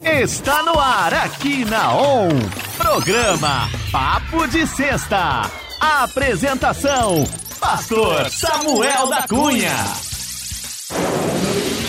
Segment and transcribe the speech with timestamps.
[0.00, 2.28] Está no ar aqui na ON.
[2.76, 5.50] Programa Papo de Sexta.
[5.80, 7.24] Apresentação:
[7.58, 9.74] Pastor Samuel da Cunha.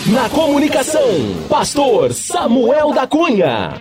[0.08, 1.04] Na comunicação,
[1.48, 3.74] Pastor Samuel da Cunha.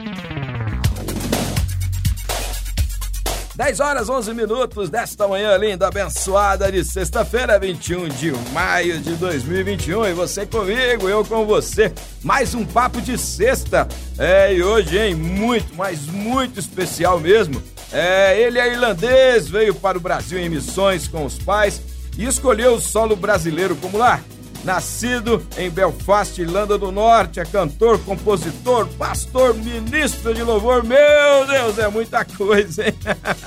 [3.59, 10.07] 10 horas 11 minutos desta manhã linda, abençoada de sexta-feira, 21 de maio de 2021.
[10.07, 11.93] E você comigo, eu com você.
[12.23, 13.89] Mais um papo de sexta.
[14.17, 17.61] É, e hoje, hein, muito, mas muito especial mesmo.
[17.93, 21.83] É, ele é irlandês, veio para o Brasil em missões com os pais
[22.17, 24.23] e escolheu o solo brasileiro como lar.
[24.65, 30.83] Nascido em Belfast, Irlanda do Norte, é cantor, compositor, pastor, ministro de louvor.
[30.83, 32.95] Meu Deus, é muita coisa, hein?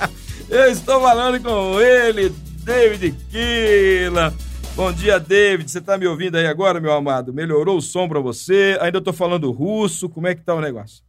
[0.48, 2.30] Eu estou falando com ele,
[2.64, 4.34] David Killa.
[4.74, 5.70] Bom dia, David.
[5.70, 7.32] Você está me ouvindo aí agora, meu amado?
[7.32, 8.76] Melhorou o som para você?
[8.80, 10.08] Ainda estou falando russo.
[10.08, 11.02] Como é que tá o negócio?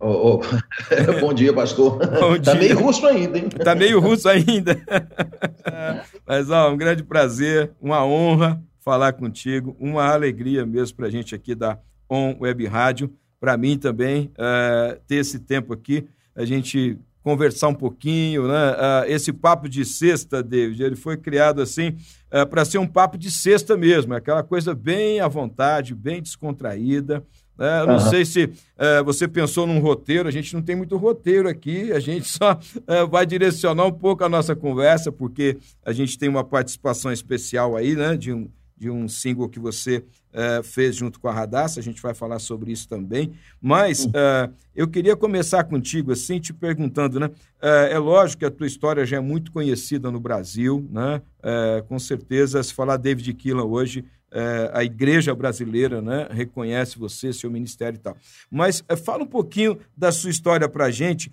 [0.00, 1.20] Oh, oh.
[1.20, 1.98] Bom dia, pastor.
[2.18, 3.48] Bom tá meio russo ainda, hein?
[3.48, 4.80] Tá meio russo ainda.
[6.26, 9.76] Mas, ó, um grande prazer, uma honra falar contigo.
[9.78, 11.78] Uma alegria mesmo para a gente aqui da
[12.08, 13.12] On Web Rádio.
[13.38, 18.72] Para mim também, uh, ter esse tempo aqui, a gente conversar um pouquinho, né?
[18.72, 21.96] Uh, esse papo de sexta, David, ele foi criado assim uh,
[22.32, 27.22] eh, para ser um papo de sexta mesmo, aquela coisa bem à vontade, bem descontraída.
[27.58, 27.84] Né?
[27.86, 28.10] Não uhum.
[28.10, 32.00] sei se uh, você pensou num roteiro, a gente não tem muito roteiro aqui, a
[32.00, 32.58] gente só
[33.10, 37.94] vai direcionar um pouco a nossa conversa, porque a gente tem uma participação especial aí,
[37.94, 38.16] né?
[38.16, 38.48] De um,
[38.80, 42.38] de um single que você uh, fez junto com a Radassa, a gente vai falar
[42.38, 43.34] sobre isso também.
[43.60, 47.26] Mas uh, eu queria começar contigo assim, te perguntando, né?
[47.26, 51.20] Uh, é lógico que a tua história já é muito conhecida no Brasil, né?
[51.88, 54.04] com certeza, se falar David Killan hoje,
[54.74, 58.14] a igreja brasileira né, reconhece você, seu ministério e tal.
[58.50, 61.32] Mas fala um pouquinho da sua história para a gente.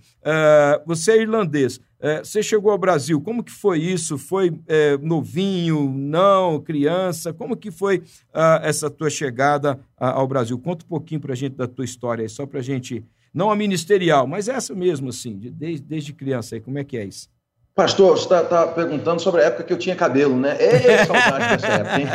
[0.86, 4.17] Você é irlandês, é, você chegou ao Brasil, como que foi isso?
[4.17, 7.34] Foi é, novinho, não, criança?
[7.34, 8.03] Como que foi
[8.34, 10.57] ah, essa tua chegada ao Brasil?
[10.59, 13.03] Conta um pouquinho para a gente da tua história aí, só para a gente,
[13.34, 17.06] não a ministerial, mas essa mesmo, assim, desde, desde criança aí, como é que é
[17.06, 17.30] isso?
[17.77, 20.57] Pastor, você está tá perguntando sobre a época que eu tinha cabelo, né?
[20.59, 22.07] É saudade dessa época, hein?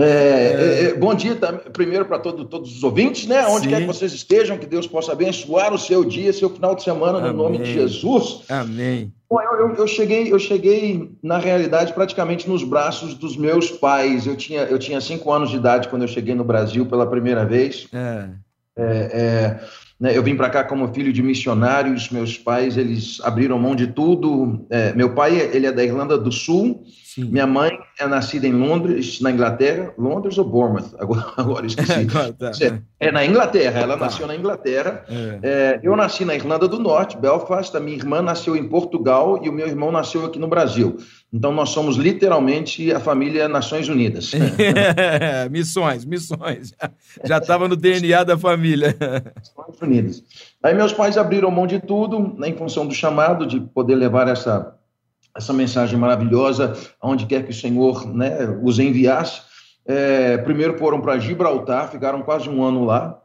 [0.00, 1.36] É, é, é, bom dia
[1.72, 3.46] primeiro para todo, todos os ouvintes, né?
[3.46, 3.68] Onde Sim.
[3.68, 7.20] quer que vocês estejam, que Deus possa abençoar o seu dia, seu final de semana,
[7.20, 7.36] no Amém.
[7.36, 8.42] nome de Jesus.
[8.48, 9.12] Amém.
[9.30, 14.26] Bom, eu, eu, eu, cheguei, eu cheguei, na realidade, praticamente nos braços dos meus pais.
[14.26, 17.44] Eu tinha, eu tinha cinco anos de idade quando eu cheguei no Brasil pela primeira
[17.44, 17.86] vez.
[17.92, 18.30] É.
[19.98, 20.16] né?
[20.16, 24.66] Eu vim para cá como filho de missionários, meus pais eles abriram mão de tudo.
[24.70, 26.84] É, meu pai ele é da Irlanda do Sul,
[27.14, 27.26] Sim.
[27.30, 29.94] minha mãe é nascida em Londres, na Inglaterra.
[29.96, 30.94] Londres ou Bournemouth?
[30.98, 32.08] Agora, agora esqueci.
[32.60, 34.06] É, é, na Inglaterra, ela tá.
[34.06, 35.04] nasceu na Inglaterra.
[35.08, 35.38] É.
[35.42, 35.80] é.
[35.82, 37.76] eu nasci na Irlanda do Norte, Belfast.
[37.76, 40.96] A minha irmã nasceu em Portugal e o meu irmão nasceu aqui no Brasil.
[41.34, 44.30] Então nós somos literalmente a família Nações Unidas.
[45.50, 46.72] missões, missões.
[47.24, 48.96] Já estava no DNA da família.
[49.34, 50.22] Nações Unidas.
[50.62, 54.28] Aí meus pais abriram mão de tudo né, em função do chamado de poder levar
[54.28, 54.76] essa,
[55.36, 59.42] essa mensagem maravilhosa aonde quer que o Senhor né, os enviasse.
[59.84, 63.20] É, primeiro foram para Gibraltar, ficaram quase um ano lá.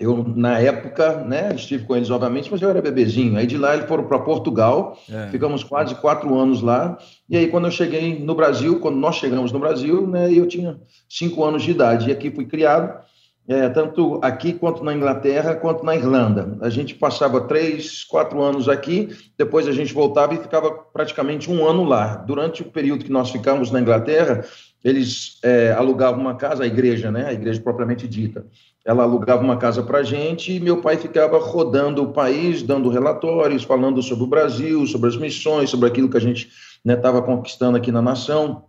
[0.00, 3.36] Eu, na época, né, estive com eles, obviamente, mas eu era bebezinho.
[3.36, 5.26] Aí de lá eles foram para Portugal, é.
[5.26, 6.96] ficamos quase quatro anos lá.
[7.28, 10.80] E aí, quando eu cheguei no Brasil, quando nós chegamos no Brasil, né, eu tinha
[11.06, 12.08] cinco anos de idade.
[12.08, 12.98] E aqui fui criado,
[13.46, 16.56] é, tanto aqui quanto na Inglaterra, quanto na Irlanda.
[16.62, 21.68] A gente passava três, quatro anos aqui, depois a gente voltava e ficava praticamente um
[21.68, 22.16] ano lá.
[22.16, 24.46] Durante o período que nós ficamos na Inglaterra,
[24.82, 28.46] eles é, alugavam uma casa, a igreja, né, a igreja propriamente dita
[28.84, 32.88] ela alugava uma casa para a gente e meu pai ficava rodando o país, dando
[32.88, 36.50] relatórios, falando sobre o Brasil, sobre as missões, sobre aquilo que a gente
[36.86, 38.64] estava né, conquistando aqui na nação,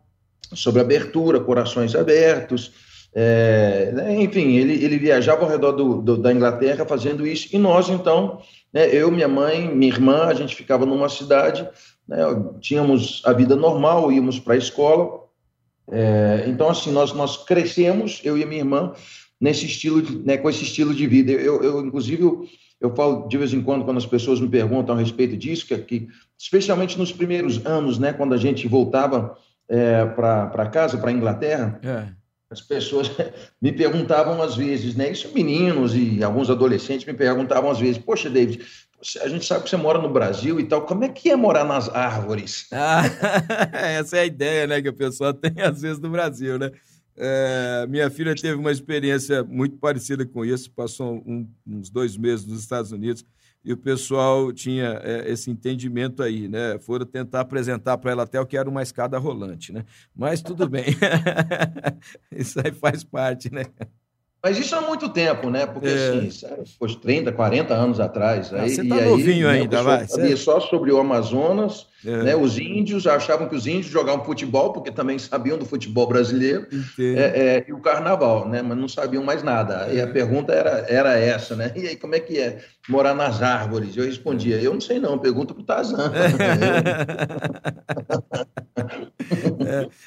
[0.54, 2.74] sobre abertura, corações abertos.
[3.14, 7.58] É, né, enfim, ele, ele viajava ao redor do, do, da Inglaterra fazendo isso e
[7.58, 8.42] nós, então,
[8.74, 11.68] né, eu, minha mãe, minha irmã, a gente ficava numa cidade,
[12.08, 12.18] né,
[12.60, 15.22] tínhamos a vida normal, íamos para a escola.
[15.90, 18.94] É, então, assim, nós, nós crescemos, eu e minha irmã,
[19.42, 21.32] nesse estilo, de, né, com esse estilo de vida.
[21.32, 22.48] Eu, eu, inclusive, eu,
[22.80, 25.78] eu falo de vez em quando, quando as pessoas me perguntam a respeito disso, que,
[25.80, 26.08] que
[26.40, 29.36] especialmente nos primeiros anos, né, quando a gente voltava
[29.68, 32.06] é, para casa, para a Inglaterra, é.
[32.52, 33.10] as pessoas
[33.60, 38.30] me perguntavam às vezes, né, isso meninos e alguns adolescentes me perguntavam às vezes, poxa,
[38.30, 38.64] David,
[39.24, 41.64] a gente sabe que você mora no Brasil e tal, como é que é morar
[41.64, 42.68] nas árvores?
[42.72, 43.02] Ah,
[43.74, 46.72] essa é a ideia, né, que a pessoa tem às vezes no Brasil, né?
[47.24, 52.48] É, minha filha teve uma experiência muito parecida com isso, passou um, uns dois meses
[52.48, 53.24] nos Estados Unidos
[53.64, 56.80] e o pessoal tinha é, esse entendimento aí, né?
[56.80, 59.86] Foram tentar apresentar para ela até o que era uma escada rolante, né?
[60.16, 60.86] Mas tudo bem,
[62.36, 63.66] isso aí faz parte, né?
[64.44, 65.68] Mas isso há muito tempo, né?
[65.68, 66.10] Porque é.
[66.10, 66.66] assim, sério,
[67.00, 68.52] 30, 40 anos atrás.
[68.52, 70.08] Ah, aí, você tá novinho aí, ainda, vai.
[70.08, 72.24] Sabia só sobre o Amazonas, é.
[72.24, 72.36] né?
[72.36, 76.68] Os índios achavam que os índios jogavam futebol, porque também sabiam do futebol brasileiro,
[77.00, 78.62] é, é, e o carnaval, né?
[78.62, 79.88] Mas não sabiam mais nada.
[79.92, 80.08] E a é.
[80.08, 81.72] pergunta era, era essa, né?
[81.76, 83.96] E aí, como é que é morar nas árvores?
[83.96, 86.12] Eu respondia, eu não sei não, pergunta pro Tazan.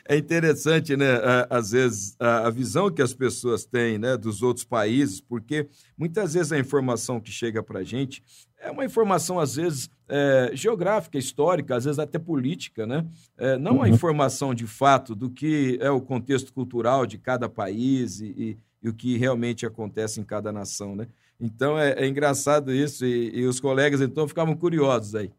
[0.06, 1.20] É, é, interessante, né?
[1.48, 5.66] Às vezes, a visão que as pessoas têm né, dos outros países, porque
[5.96, 8.22] muitas vezes a informação que chega para a gente
[8.64, 13.04] é uma informação, às vezes, é, geográfica, histórica, às vezes até política, né?
[13.36, 13.86] É, não a uhum.
[13.88, 18.88] informação de fato do que é o contexto cultural de cada país e, e, e
[18.88, 21.06] o que realmente acontece em cada nação, né?
[21.40, 25.30] Então é, é engraçado isso e, e, os colegas então ficavam curiosos aí.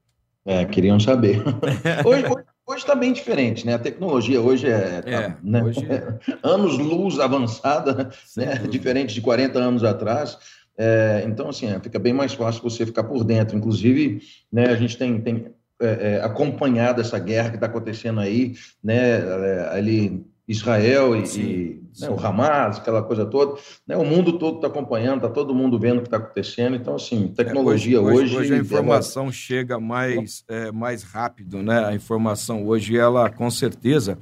[0.45, 1.41] É, queriam saber.
[2.05, 2.25] hoje,
[2.67, 3.73] hoje está bem diferente, né?
[3.73, 5.63] A tecnologia hoje é, tá, é né?
[5.63, 5.79] hoje...
[6.43, 8.55] anos luz avançada, né?
[8.69, 10.37] diferente de 40 anos atrás.
[10.77, 13.57] É, então, assim, é, fica bem mais fácil você ficar por dentro.
[13.57, 15.47] Inclusive, né, a gente tem, tem
[15.81, 21.41] é, é acompanhado essa guerra que está acontecendo aí, né, é, ali Israel e, sim,
[21.41, 23.59] e né, o Hamas, aquela coisa toda.
[23.87, 26.75] Né, o mundo todo está acompanhando, está todo mundo vendo o que está acontecendo.
[26.75, 28.53] Então, assim, tecnologia hoje, hoje, hoje.
[28.53, 30.43] a informação chega mais,
[30.73, 31.85] mais rápido, né?
[31.85, 34.19] A informação hoje, ela, com certeza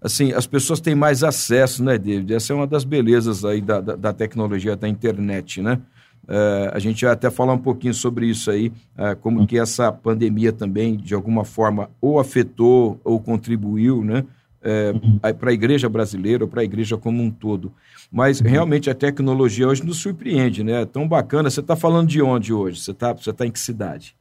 [0.00, 2.34] assim, as pessoas têm mais acesso, né, David?
[2.34, 5.80] Essa é uma das belezas aí da, da, da tecnologia, da internet, né?
[6.24, 9.90] Uh, a gente vai até falar um pouquinho sobre isso aí, uh, como que essa
[9.90, 14.24] pandemia também, de alguma forma, ou afetou ou contribuiu, né?
[14.60, 17.72] Uh, é, para a igreja brasileira ou para a igreja como um todo.
[18.12, 20.82] Mas realmente a tecnologia hoje nos surpreende, né?
[20.82, 21.48] É tão bacana.
[21.48, 22.80] Você está falando de onde hoje?
[22.80, 24.14] Você está você tá em que cidade?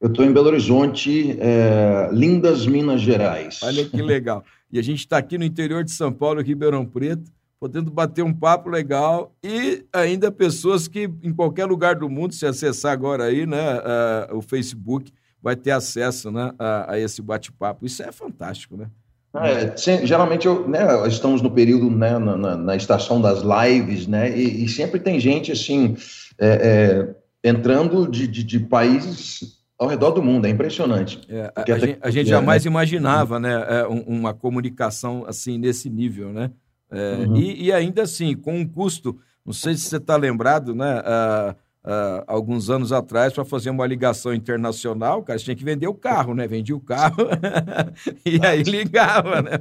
[0.00, 3.60] Eu estou em Belo Horizonte, é, lindas Minas Gerais.
[3.62, 4.44] Olha que legal.
[4.74, 7.30] E a gente está aqui no interior de São Paulo, Ribeirão Preto,
[7.60, 12.44] podendo bater um papo legal e ainda pessoas que em qualquer lugar do mundo, se
[12.44, 17.86] acessar agora aí, né, uh, o Facebook, vai ter acesso né, a, a esse bate-papo.
[17.86, 18.88] Isso é fantástico, né?
[19.36, 24.36] É, geralmente eu, né, estamos no período né, na, na, na, estação das lives, né,
[24.36, 25.96] e, e sempre tem gente assim
[26.36, 31.20] é, é, entrando de, de, de países ao redor do mundo, é impressionante.
[31.28, 32.70] É, a, a, gente, a, gente, jamais né?
[32.70, 36.50] imaginava né, é, uma comunicação assim nesse nível, né?
[36.90, 37.36] É, uhum.
[37.36, 41.00] e, e, ainda assim, com um custo, não sei se você está lembrado, né?
[41.00, 41.54] Uh,
[41.84, 45.94] uh, alguns anos atrás para fazer uma ligação internacional, cara, você tinha que vender o
[45.94, 46.46] carro, né?
[46.46, 47.28] Vendia o carro
[48.24, 49.58] e aí ligava, né?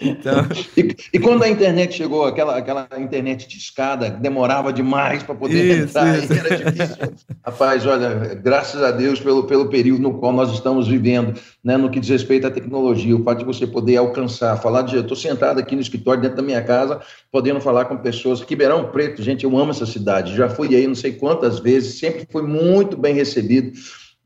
[0.00, 0.46] Então...
[0.76, 5.64] E, e, quando a internet chegou, aquela, aquela internet de escada, demorava demais para poder
[5.64, 6.32] isso, entrar, isso.
[6.32, 6.96] era difícil.
[7.44, 11.90] Rapaz, olha, graças a Deus pelo, pelo período no qual nós estamos vivendo, né, no
[11.90, 14.96] que diz respeito à tecnologia, o fato de você poder alcançar, falar de.
[14.96, 18.40] Eu estou sentado aqui no escritório, dentro da minha casa, podendo falar com pessoas.
[18.40, 22.26] Ribeirão Preto, gente, eu amo essa cidade, já fui aí não sei quantas vezes, sempre
[22.30, 23.72] foi muito bem recebido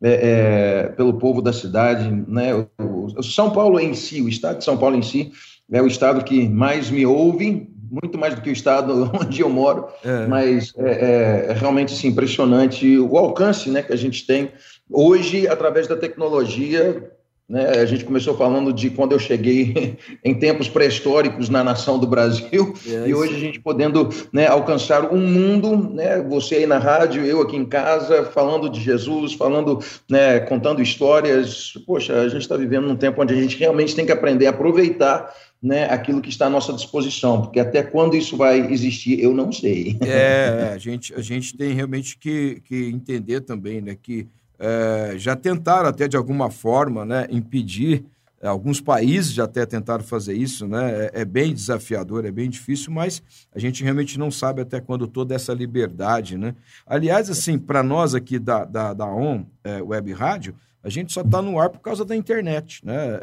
[0.03, 2.11] é, é, pelo povo da cidade.
[2.27, 2.55] Né?
[2.55, 5.33] O, o, São Paulo em si, o estado de São Paulo em si,
[5.71, 9.49] é o estado que mais me ouve, muito mais do que o estado onde eu
[9.49, 10.27] moro, é.
[10.27, 14.51] mas é, é, é realmente assim, impressionante o alcance né, que a gente tem
[14.91, 17.11] hoje através da tecnologia
[17.51, 17.81] né?
[17.81, 22.73] A gente começou falando de quando eu cheguei em tempos pré-históricos na nação do Brasil,
[22.87, 27.27] é e hoje a gente podendo né, alcançar um mundo, né, você aí na rádio,
[27.27, 31.75] eu aqui em casa, falando de Jesus, falando, né, contando histórias.
[31.85, 34.51] Poxa, a gente está vivendo num tempo onde a gente realmente tem que aprender a
[34.51, 39.35] aproveitar né, aquilo que está à nossa disposição, porque até quando isso vai existir, eu
[39.35, 39.99] não sei.
[40.01, 44.29] É, a gente, a gente tem realmente que, que entender também né, que
[44.61, 48.05] é, já tentaram até de alguma forma né, impedir,
[48.43, 52.49] é, alguns países já até tentaram fazer isso, né, é, é, bem desafiador, é bem
[52.49, 53.23] difícil, mas
[53.55, 56.37] a gente realmente não sabe até quando toda essa liberdade.
[56.37, 56.55] Né?
[56.87, 61.23] Aliás, assim, para nós aqui da, da, da ON é, Web Rádio, a gente só
[61.23, 62.81] está no ar por causa da internet.
[62.83, 63.21] Né?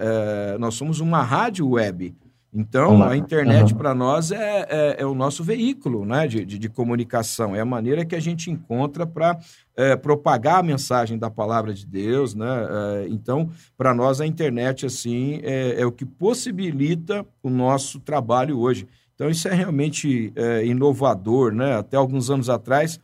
[0.60, 2.14] Nós somos uma rádio web.
[2.60, 3.78] Então, a internet uhum.
[3.78, 7.66] para nós é, é, é, o nosso veículo né, de, de, de, comunicação, é a
[7.66, 9.38] maneira que a gente encontra para
[9.76, 12.34] é, propagar a mensagem da palavra de Deus.
[12.34, 12.48] Né?
[12.48, 18.58] É, então, para nós, a internet assim é, é, o que possibilita o nosso trabalho
[18.58, 18.88] hoje.
[19.14, 21.54] Então, isso é realmente é, inovador.
[21.54, 21.76] Né?
[21.76, 22.96] Até alguns anos atrás,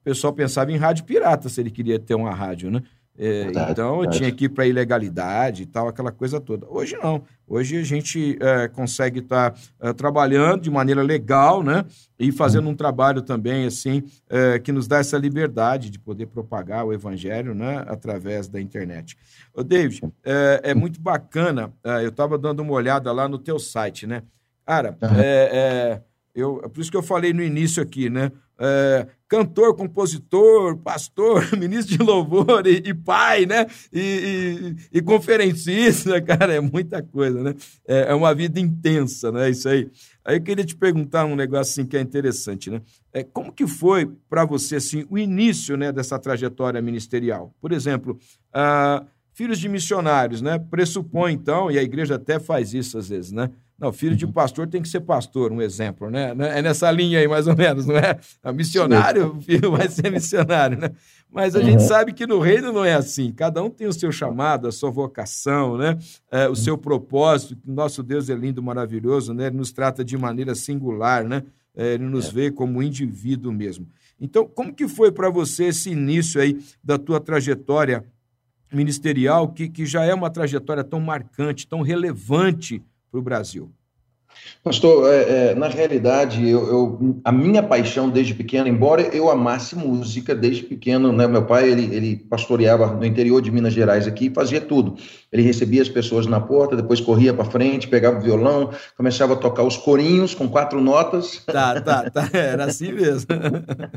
[0.00, 2.70] o pessoal pensava em rádio pirata se ele queria ter uma rádio.
[2.70, 2.82] Né?
[3.24, 6.66] É, então, eu tinha que ir para ilegalidade e tal, aquela coisa toda.
[6.68, 7.22] Hoje não.
[7.46, 11.84] Hoje a gente é, consegue estar tá, é, trabalhando de maneira legal, né?
[12.18, 16.84] E fazendo um trabalho também, assim, é, que nos dá essa liberdade de poder propagar
[16.84, 17.84] o evangelho, né?
[17.86, 19.16] Através da internet.
[19.54, 21.72] Ô, David, é, é muito bacana.
[21.84, 24.24] É, eu estava dando uma olhada lá no teu site, né?
[24.66, 25.08] Cara, uhum.
[25.16, 26.02] é,
[26.34, 28.32] eu, por isso que eu falei no início aqui, né?
[28.64, 33.66] É, cantor, compositor, pastor, ministro de louvor e, e pai, né?
[33.92, 37.54] E, e, e, conferencista, cara, é muita coisa, né?
[37.84, 39.50] É, é, uma vida intensa, né?
[39.50, 39.90] Isso aí.
[40.24, 42.80] Aí eu queria te perguntar um negócio assim que é interessante, né?
[43.12, 47.52] É, como que foi para você assim o início, né, dessa trajetória ministerial?
[47.60, 48.16] Por exemplo,
[48.52, 50.58] ah, filhos de missionários, né?
[50.58, 53.50] Pressupõe então, e a igreja até faz isso às vezes, né?
[53.82, 54.30] Não, filho de uhum.
[54.30, 56.32] pastor tem que ser pastor, um exemplo, né?
[56.34, 56.60] né?
[56.60, 58.16] É nessa linha aí, mais ou menos, não é?
[58.54, 60.90] Missionário, o filho vai ser missionário, né?
[61.28, 61.64] Mas a uhum.
[61.64, 63.32] gente sabe que no reino não é assim.
[63.32, 65.98] Cada um tem o seu chamado, a sua vocação, né?
[66.30, 67.56] É, o seu propósito.
[67.66, 69.46] Nosso Deus é lindo, maravilhoso, né?
[69.48, 71.42] Ele nos trata de maneira singular, né?
[71.74, 72.30] É, ele nos é.
[72.30, 73.88] vê como indivíduo mesmo.
[74.20, 78.04] Então, como que foi para você esse início aí da tua trajetória
[78.72, 83.70] ministerial, que, que já é uma trajetória tão marcante, tão relevante para o Brasil?
[84.62, 89.74] Pastor, é, é, na realidade, eu, eu, a minha paixão desde pequeno, embora eu amasse
[89.74, 94.26] música desde pequeno, né, meu pai ele, ele pastoreava no interior de Minas Gerais aqui
[94.26, 94.96] e fazia tudo.
[95.32, 99.36] Ele recebia as pessoas na porta, depois corria para frente, pegava o violão, começava a
[99.36, 101.42] tocar os corinhos com quatro notas.
[101.44, 103.26] Tá, tá, tá, era assim mesmo.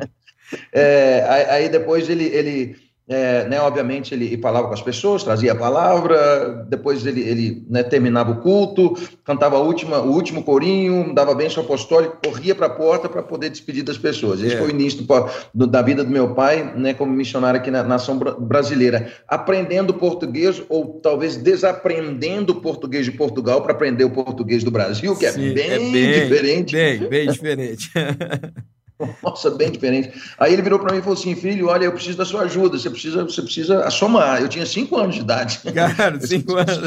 [0.74, 2.75] é, aí depois ele, ele
[3.08, 7.84] é, né, obviamente ele falava com as pessoas, trazia a palavra, depois ele, ele né,
[7.84, 12.70] terminava o culto, cantava a última, o último corinho, dava bênção apostólica, corria para a
[12.70, 14.42] porta para poder despedir das pessoas.
[14.42, 14.58] Esse é.
[14.58, 17.84] foi o início do, do, da vida do meu pai, né, como missionário aqui na
[17.84, 24.64] nação brasileira, aprendendo português ou talvez desaprendendo o português de Portugal para aprender o português
[24.64, 26.76] do Brasil, que é Sim, é bem, é bem diferente.
[26.76, 27.92] Bem, bem diferente.
[29.22, 30.12] Nossa, bem diferente.
[30.40, 32.78] Aí ele virou para mim e falou assim: filho, olha, eu preciso da sua ajuda,
[32.78, 34.42] você precisa, você precisa somar.
[34.42, 35.60] Eu tinha cinco anos de idade.
[35.74, 36.80] Cara, cinco anos.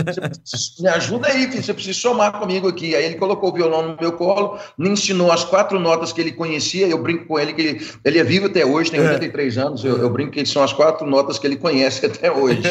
[0.81, 2.97] me ajuda aí, filho, você precisa somar comigo aqui.
[2.97, 6.33] Aí ele colocou o violão no meu colo, me ensinou as quatro notas que ele
[6.33, 6.87] conhecia.
[6.87, 9.61] Eu brinco com ele que ele, ele é vivo até hoje, tem 83 é.
[9.61, 9.85] anos.
[9.85, 12.63] Eu, eu, brinco que são as quatro notas que ele conhece até hoje.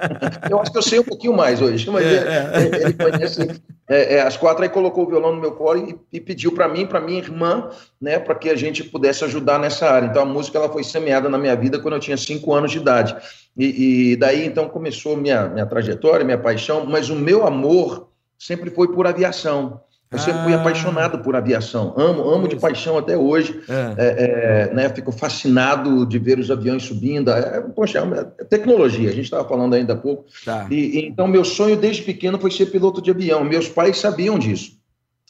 [0.50, 2.62] eu acho que eu sei um pouquinho mais hoje, mas é, é.
[2.62, 4.62] ele, ele, conhece é, é, as quatro.
[4.62, 7.68] Aí colocou o violão no meu colo e, e pediu para mim, para minha irmã,
[8.00, 10.06] né, para que a gente pudesse ajudar nessa área.
[10.06, 12.78] Então a música ela foi semeada na minha vida quando eu tinha cinco anos de
[12.78, 13.16] idade.
[13.56, 18.08] E, e daí então começou minha, minha trajetória, minha paixão, mas o meu amor
[18.38, 19.80] sempre foi por aviação.
[20.10, 20.60] Eu sempre fui ah.
[20.60, 23.60] apaixonado por aviação, amo, amo de paixão até hoje.
[23.68, 23.94] É.
[23.98, 27.30] É, é, né, fico fascinado de ver os aviões subindo.
[27.30, 30.24] É, poxa, é tecnologia, a gente estava falando ainda há pouco.
[30.46, 30.66] Tá.
[30.70, 33.44] E, então, meu sonho desde pequeno foi ser piloto de avião.
[33.44, 34.77] Meus pais sabiam disso.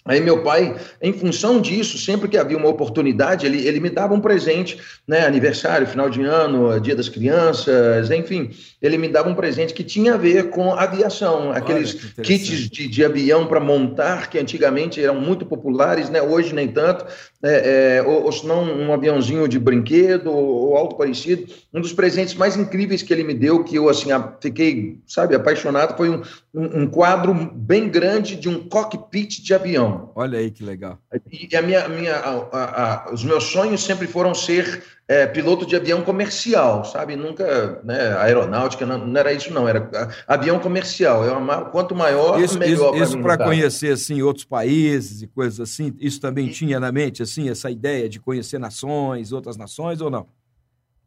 [0.08, 4.14] Aí meu pai, em função disso, sempre que havia uma oportunidade, ele, ele me dava
[4.14, 8.50] um presente, né, aniversário, final de ano, dia das crianças, enfim,
[8.80, 13.04] ele me dava um presente que tinha a ver com aviação, aqueles kits de, de
[13.04, 17.04] avião para montar, que antigamente eram muito populares, né, hoje nem tanto,
[17.42, 21.52] é, é, ou, ou se não um aviãozinho de brinquedo ou, ou, algo parecido.
[21.72, 24.08] Um dos presentes mais incríveis que ele me deu, que eu assim
[24.40, 30.10] fiquei, sabe, apaixonado, foi um, um, um quadro bem grande de um cockpit de avião.
[30.16, 30.98] Olha aí que legal.
[31.30, 35.64] E a minha, a minha, a, a, os meus sonhos sempre foram ser é, piloto
[35.64, 37.16] de avião comercial, sabe?
[37.16, 39.88] Nunca, né, aeronáutica, não, não, era isso não, era
[40.26, 41.24] avião comercial.
[41.24, 45.60] É uma, quanto maior, isso, melhor Isso, isso para conhecer, assim, outros países e coisas
[45.60, 46.50] assim, isso também e...
[46.50, 50.26] tinha na mente, assim, essa ideia de conhecer nações, outras nações ou não?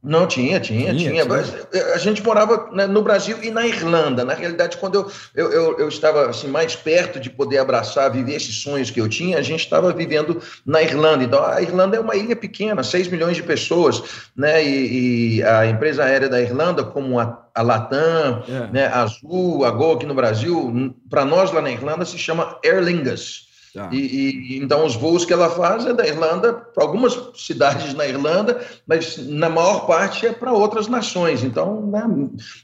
[0.03, 1.12] Não, tinha, tinha, tinha.
[1.12, 1.25] tinha.
[1.25, 4.25] Mas eh, a gente morava né, no Brasil e na Irlanda.
[4.25, 8.36] Na realidade, quando eu, eu, eu, eu, estava assim, mais perto de poder abraçar, viver
[8.36, 11.24] esses sonhos que eu tinha, a gente estava vivendo na Irlanda.
[11.24, 14.01] Então, a Irlanda é uma ilha pequena, 6 milhões de pessoas,
[14.36, 14.63] né?
[14.63, 18.74] E, e a empresa aérea da Irlanda, como a, a Latam, é.
[18.74, 22.58] né, a Azul, a Gol aqui no Brasil, para nós lá na Irlanda se chama
[22.65, 23.50] Aer Lingus.
[23.73, 23.89] Tá.
[23.93, 28.05] E, e, então os voos que ela faz é da Irlanda para algumas cidades na
[28.05, 31.41] Irlanda, mas na maior parte é para outras nações.
[31.41, 32.03] Então, né,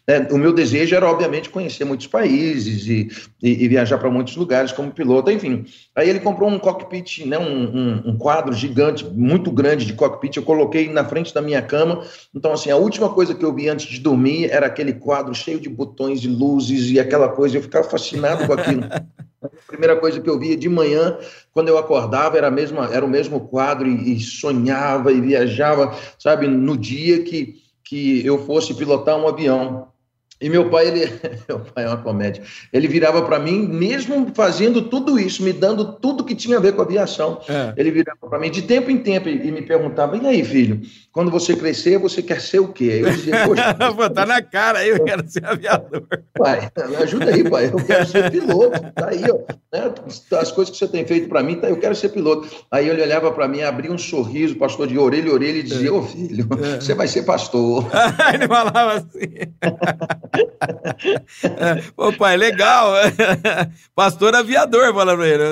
[0.05, 3.07] é, o meu desejo era obviamente conhecer muitos países e,
[3.41, 5.31] e, e viajar para muitos lugares como piloto.
[5.31, 9.93] Enfim, aí ele comprou um cockpit, né, um, um, um, quadro gigante, muito grande de
[9.93, 10.35] cockpit.
[10.35, 12.03] Eu coloquei na frente da minha cama.
[12.35, 15.59] Então, assim, a última coisa que eu vi antes de dormir era aquele quadro cheio
[15.59, 17.57] de botões e luzes e aquela coisa.
[17.57, 18.83] Eu ficava fascinado com aquilo.
[19.47, 21.17] A primeira coisa que eu via de manhã,
[21.53, 26.47] quando eu acordava, era, mesma, era o mesmo quadro e, e sonhava e viajava, sabe,
[26.47, 29.87] no dia que, que eu fosse pilotar um avião.
[30.39, 31.11] E meu pai, ele,
[31.49, 32.43] meu pai é uma comédia.
[32.71, 36.75] Ele virava para mim, mesmo fazendo tudo isso, me dando tudo que tinha a ver
[36.75, 37.41] com aviação.
[37.49, 37.73] É.
[37.75, 40.81] Ele virava para mim de tempo em tempo e, me perguntava: "E aí, filho,
[41.17, 43.73] quando você crescer, você quer ser o quê?" Eu dizia: "Poxa,
[44.13, 46.03] tá na cara aí, eu quero ser aviador."
[46.37, 47.71] Pai, me ajuda aí, pai.
[47.73, 48.79] Eu quero ser piloto.
[48.93, 49.37] Tá aí, ó.
[49.73, 49.93] Né?
[50.39, 52.47] As coisas que você tem feito para mim, tá, eu quero ser piloto.
[52.69, 55.91] Aí ele olhava para mim, abria um sorriso, pastor de orelha a orelha e dizia:
[55.91, 56.79] "Ô, filho, é.
[56.79, 57.83] você vai ser pastor."
[58.35, 59.17] ele falava assim.
[61.97, 62.93] Pô, pai, legal.
[63.95, 65.43] Pastor aviador, fala pra ele.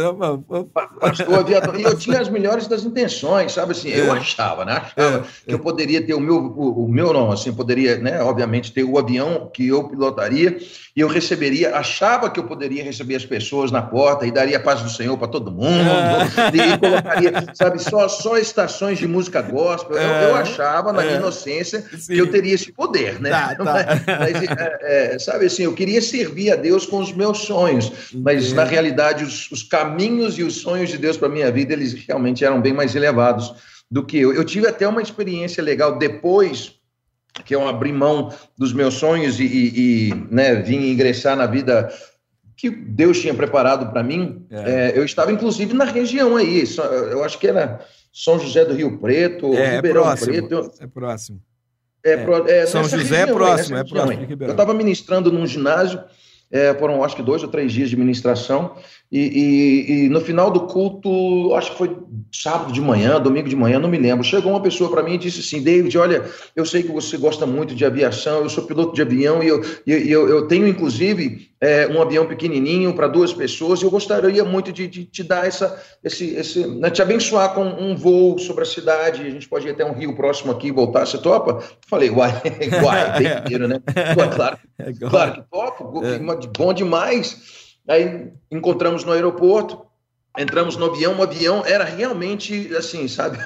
[1.01, 1.79] Pastor aviador.
[1.79, 3.89] E eu tinha as melhores das intenções, sabe assim?
[3.89, 4.19] Eu é.
[4.19, 4.74] achava, né?
[4.95, 5.54] Achava é.
[5.55, 8.21] Eu poderia ter o meu, o, o meu não, assim, poderia, né?
[8.21, 10.57] Obviamente, ter o avião que eu pilotaria
[10.95, 14.59] e eu receberia, achava que eu poderia receber as pessoas na porta e daria a
[14.59, 16.74] paz do Senhor para todo mundo, é.
[16.74, 19.97] e colocaria, sabe, só, só estações de música gospel.
[19.97, 20.25] É.
[20.25, 22.13] Eu, eu, achava, na minha inocência, Sim.
[22.13, 23.29] que eu teria esse poder, né?
[23.29, 23.85] Tá, tá.
[24.19, 28.53] Mas, é, é, sabe assim, eu queria servir a Deus com os meus sonhos, mas
[28.53, 32.43] na realidade os, os caminhos e os sonhos de Deus para minha vida, eles realmente
[32.45, 33.53] eram bem mais elevados
[33.89, 34.34] do que eu.
[34.34, 36.75] Eu tive até uma experiência legal depois
[37.44, 41.92] que eu abri mão dos meus sonhos e, e, e né, vim ingressar na vida
[42.56, 44.46] que Deus tinha preparado para mim.
[44.50, 44.92] É.
[44.92, 46.63] É, eu estava, inclusive, na região aí,
[47.12, 47.82] eu acho que era
[48.13, 50.72] São José do Rio Preto, é, Ribeirão é próximo, Preto.
[50.80, 51.42] É próximo.
[52.04, 52.58] É, é.
[52.60, 54.27] é São José é próximo, aí, é próximo.
[54.39, 56.01] Eu estava ministrando num ginásio,
[56.80, 58.77] foram acho que dois ou três dias de ministração,
[59.15, 61.98] e, e, e, no final do culto, acho que foi
[62.29, 64.25] sábado de manhã, domingo de manhã, não me lembro.
[64.25, 67.45] Chegou uma pessoa para mim e disse assim: David, olha, eu sei que você gosta
[67.45, 71.88] muito de aviação, eu sou piloto de avião e eu, eu, eu tenho, inclusive, é,
[71.88, 75.81] um avião pequenininho para duas pessoas e eu gostaria muito de, de te dar essa,
[76.03, 79.22] esse, esse né, te abençoar com um voo sobre a cidade.
[79.22, 81.05] A gente pode ir até um rio próximo aqui e voltar.
[81.05, 81.63] Você topa?
[81.88, 82.34] Falei, uai,
[82.84, 83.81] uai, bem inteiro, né?
[84.36, 86.19] claro, é claro que topo, é.
[86.57, 87.63] bom demais.
[87.88, 89.86] Aí encontramos no aeroporto,
[90.38, 93.38] entramos no avião, o avião era realmente assim, sabe?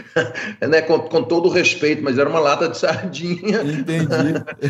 [0.60, 0.82] né?
[0.82, 3.62] com, com todo o respeito, mas era uma lata de sardinha.
[3.62, 4.08] Entendi.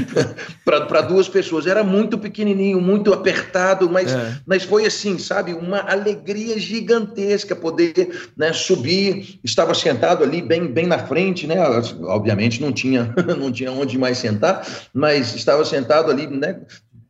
[0.65, 1.67] para duas pessoas.
[1.67, 4.38] Era muito pequenininho, muito apertado, mas, é.
[4.47, 5.55] mas foi assim, sabe?
[5.55, 9.41] Uma alegria gigantesca poder né, subir.
[9.43, 11.57] Estava sentado ali bem, bem na frente, né?
[12.03, 16.61] Obviamente não tinha, não tinha onde mais sentar, mas estava sentado ali, né?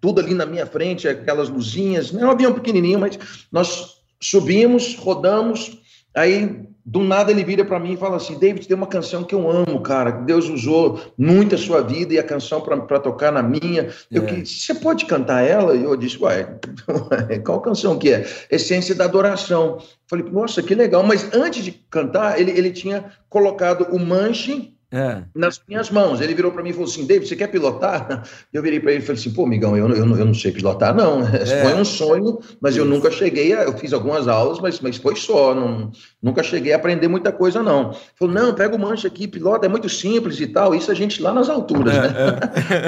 [0.04, 3.18] Tudo ali na minha frente, aquelas luzinhas, não é um avião pequenininho, mas
[3.50, 5.78] nós subimos, rodamos,
[6.14, 9.34] aí do nada ele vira para mim e fala assim, David, tem uma canção que
[9.34, 13.32] eu amo, cara, que Deus usou muito a sua vida e a canção para tocar
[13.32, 14.26] na minha, eu é.
[14.26, 15.74] que você pode cantar ela?
[15.74, 16.58] E eu disse, ué,
[17.42, 18.26] qual canção que é?
[18.50, 19.78] Essência da adoração.
[20.06, 25.24] Falei, nossa, que legal, mas antes de cantar, ele, ele tinha colocado o manche é.
[25.35, 26.20] nas minhas mãos.
[26.20, 28.22] Ele virou para mim e falou assim: David, você quer pilotar?
[28.52, 30.94] Eu virei para ele e falei assim: pô, amigão, eu, eu, eu não sei pilotar,
[30.94, 31.24] não.
[31.44, 31.62] É.
[31.62, 33.64] Foi um sonho, mas eu nunca cheguei a.
[33.64, 35.54] Eu fiz algumas aulas, mas, mas foi só.
[35.54, 35.90] Não,
[36.22, 37.90] nunca cheguei a aprender muita coisa, não.
[37.90, 40.74] Ele falou: não, pega o manche aqui, pilota, é muito simples e tal.
[40.74, 42.14] Isso a gente lá nas alturas, é, né?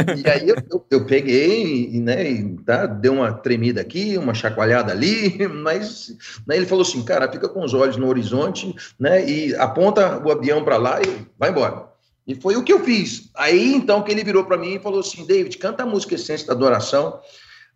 [0.06, 0.14] É.
[0.24, 4.32] e aí eu, eu, eu, peguei, e, né, e, tá, deu uma tremida aqui, uma
[4.32, 6.16] chacoalhada ali, mas
[6.46, 10.30] né, ele falou assim: cara, fica com os olhos no horizonte, né, e aponta o
[10.30, 11.95] avião para lá e vai embora.
[12.26, 13.30] E foi o que eu fiz.
[13.34, 16.46] Aí então que ele virou para mim e falou assim: David, canta a música Essência
[16.46, 17.20] da Adoração.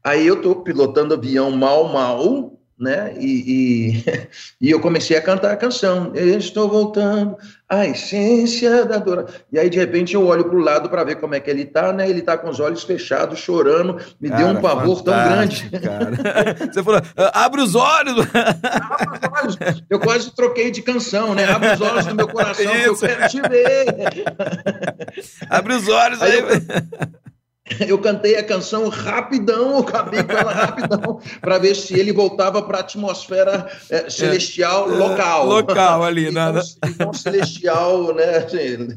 [0.02, 3.12] Aí eu tô pilotando avião mal, mal, né?
[3.18, 4.04] E, e,
[4.68, 6.12] e, eu comecei a cantar a canção.
[6.14, 7.36] Estou voltando
[7.68, 9.28] à essência da dor.
[9.52, 11.62] E aí, de repente, eu olho para o lado para ver como é que ele
[11.62, 12.08] está, né?
[12.08, 14.00] Ele está com os olhos fechados, chorando.
[14.18, 15.70] Me cara, deu um pavor tão grande.
[15.70, 16.56] Cara.
[16.72, 18.26] Você falou, ah, abre os olhos!
[18.34, 19.82] abre os olhos!
[19.90, 21.44] Eu quase troquei de canção, né?
[21.44, 24.24] Abre os olhos do meu coração, que eu quero te ver.
[25.50, 26.32] abre os olhos aí.
[26.32, 27.20] aí eu...
[27.86, 32.62] Eu cantei a canção rapidão, eu acabei com ela rapidão, para ver se ele voltava
[32.62, 35.46] para a atmosfera é, celestial é, local.
[35.46, 36.60] Local ali, então, né?
[36.86, 38.36] Então, celestial, né?
[38.38, 38.88] Assim,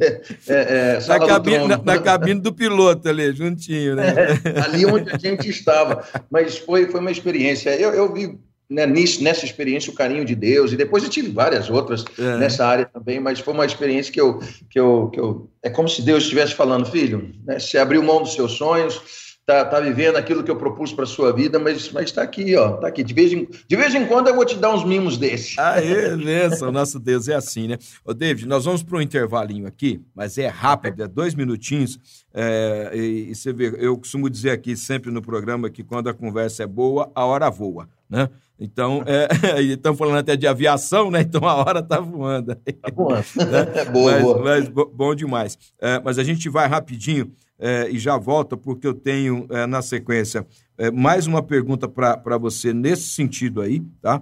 [0.47, 4.13] é, na, cabine, na, na, cabine, do piloto ali, juntinho, né?
[4.43, 6.03] É, ali onde a gente estava.
[6.29, 7.69] Mas foi, foi uma experiência.
[7.75, 11.29] Eu, eu vi né, nisso, nessa experiência o carinho de Deus e depois eu tive
[11.29, 12.37] várias outras é.
[12.37, 15.87] nessa área também mas foi uma experiência que eu que eu, que eu é como
[15.87, 20.15] se Deus estivesse falando filho né, você abriu mão dos seus sonhos tá, tá vivendo
[20.15, 23.13] aquilo que eu propus para sua vida mas mas está aqui ó tá aqui de
[23.13, 26.09] vez em, de vez em quando eu vou te dar uns mimos desses ah é
[26.09, 30.01] beleza o nosso Deus é assim né Ô, David nós vamos para um intervalinho aqui
[30.15, 31.99] mas é rápido é dois minutinhos
[32.33, 36.13] é, e, e você vê eu costumo dizer aqui sempre no programa que quando a
[36.13, 38.29] conversa é boa a hora voa né
[38.59, 39.27] então, é,
[39.61, 41.21] estamos falando até de aviação, né?
[41.21, 42.55] Então a hora está voando.
[42.65, 43.25] Está voando.
[43.51, 43.71] né?
[43.75, 44.41] É boa, mas, boa.
[44.41, 45.57] Mas, bom demais.
[45.81, 49.81] É, mas a gente vai rapidinho é, e já volta, porque eu tenho é, na
[49.81, 50.45] sequência
[50.77, 54.21] é, mais uma pergunta para você nesse sentido aí, tá?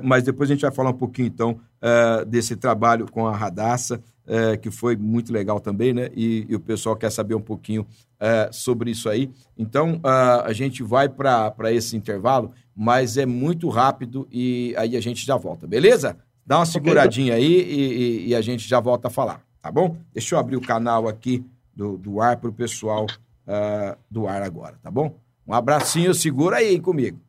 [0.00, 1.58] Mas depois a gente vai falar um pouquinho, então,
[2.28, 4.00] desse trabalho com a Radassa,
[4.62, 6.08] que foi muito legal também, né?
[6.14, 7.84] E, e, o pessoal quer saber um pouquinho
[8.52, 9.28] sobre isso aí.
[9.58, 15.26] Então, a gente vai para esse intervalo, mas é muito rápido e aí a gente
[15.26, 16.16] já volta, beleza?
[16.46, 19.96] Dá uma seguradinha aí e, e, e a gente já volta a falar, tá bom?
[20.12, 21.44] Deixa eu abrir o canal aqui
[21.76, 25.14] do, do ar para o pessoal uh, do ar agora, tá bom?
[25.46, 27.20] Um abracinho, segura aí comigo.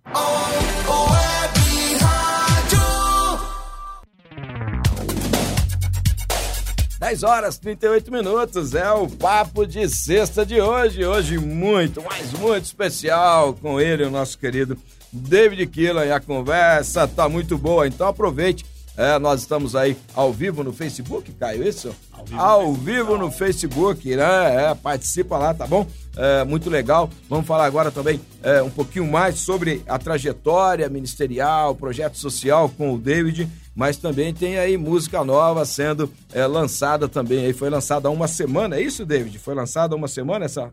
[7.00, 11.06] Dez horas 38 minutos é o papo de sexta de hoje.
[11.06, 14.76] Hoje muito, mas muito especial com ele, o nosso querido
[15.14, 16.06] David Killa.
[16.06, 18.66] E a conversa tá muito boa, então aproveite.
[18.98, 21.96] É, nós estamos aí ao vivo no Facebook, Caio, isso?
[22.34, 24.72] Ao vivo, no Facebook, né?
[24.72, 25.88] É, participa lá, tá bom?
[26.18, 27.10] é, muito legal.
[27.30, 32.94] Vamos falar agora também é, um pouquinho mais sobre a trajetória ministerial, projeto social com
[32.94, 37.46] o David, mas também tem aí música nova sendo é, lançada também.
[37.46, 39.38] Aí foi lançada há uma semana, é isso, David?
[39.38, 40.72] Foi lançada há uma semana essa?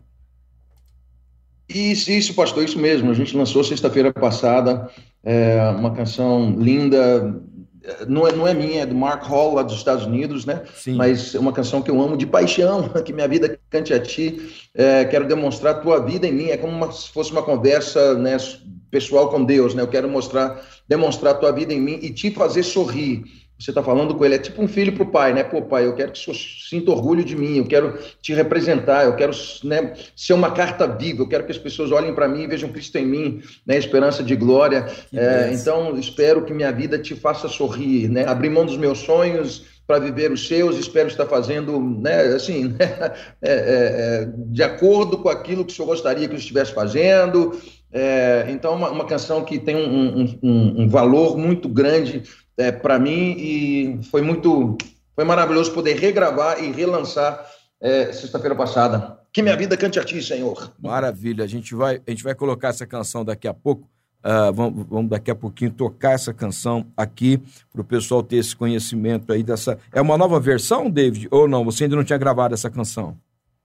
[1.69, 3.09] Isso, isso, pastor, isso mesmo.
[3.09, 4.89] A gente lançou sexta-feira passada
[5.23, 7.41] é, uma canção linda,
[8.07, 10.63] não é, não é minha, é do Mark Hall, lá dos Estados Unidos, né?
[10.75, 10.95] Sim.
[10.95, 14.49] Mas é uma canção que eu amo de paixão, que minha vida cante a ti.
[14.73, 18.15] É, quero demonstrar a tua vida em mim, é como uma, se fosse uma conversa
[18.15, 18.37] né,
[18.89, 19.81] pessoal com Deus, né?
[19.81, 23.23] Eu quero mostrar, demonstrar a tua vida em mim e te fazer sorrir
[23.57, 25.43] você está falando com ele, é tipo um filho para o pai, né?
[25.43, 29.05] Pô, pai, eu quero que o senhor sinta orgulho de mim, eu quero te representar,
[29.05, 29.31] eu quero
[29.63, 32.69] né, ser uma carta viva, eu quero que as pessoas olhem para mim e vejam
[32.69, 33.77] Cristo em mim, né?
[33.77, 34.85] Esperança de glória.
[35.13, 38.25] É, então, espero que minha vida te faça sorrir, né?
[38.27, 43.13] Abrir mão dos meus sonhos para viver os seus, espero estar fazendo, né, assim, né,
[43.41, 47.59] é, é, é, de acordo com aquilo que o senhor gostaria que eu estivesse fazendo.
[47.97, 52.23] É, então, uma, uma, canção que tem um, um, um, valor muito grande
[52.57, 54.77] é, para mim e foi muito,
[55.15, 59.17] foi maravilhoso poder regravar e relançar é, sexta-feira passada.
[59.31, 60.73] Que minha vida cante a ti, Senhor.
[60.77, 61.45] Maravilha.
[61.45, 63.87] A gente vai, a gente vai colocar essa canção daqui a pouco.
[64.25, 67.39] Uh, vamos, vamos, daqui a pouquinho tocar essa canção aqui
[67.71, 69.77] para o pessoal ter esse conhecimento aí dessa.
[69.93, 71.29] É uma nova versão, David?
[71.31, 71.63] Ou não?
[71.63, 73.17] Você ainda não tinha gravado essa canção?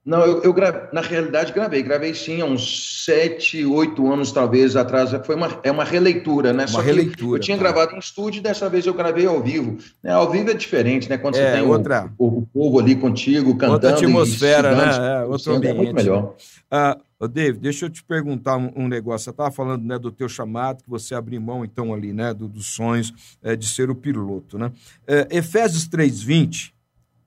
[0.03, 4.75] Não, eu, eu grave, na realidade gravei, gravei sim há uns sete, oito anos talvez
[4.75, 5.11] atrás.
[5.23, 6.63] Foi uma, é uma releitura, né?
[6.63, 7.37] Uma Só releitura.
[7.37, 7.63] Eu tinha tá.
[7.63, 9.77] gravado em estúdio e dessa vez eu gravei ao vivo.
[10.01, 10.11] Né?
[10.11, 11.19] Ao vivo é diferente, né?
[11.19, 12.11] Quando é, você tem outra...
[12.17, 13.73] o, o, povo ali contigo cantando.
[13.73, 15.21] Outra atmosfera, né?
[15.21, 15.75] É, outro ambiente.
[15.75, 16.33] É muito melhor.
[16.71, 19.25] Ah, David, deixa eu te perguntar um, um negócio.
[19.25, 22.33] Você estava falando né, do teu chamado, que você abriu mão, então, ali, né?
[22.33, 24.71] Do, dos sonhos é, de ser o piloto, né?
[25.05, 26.71] É, Efésios 3,20,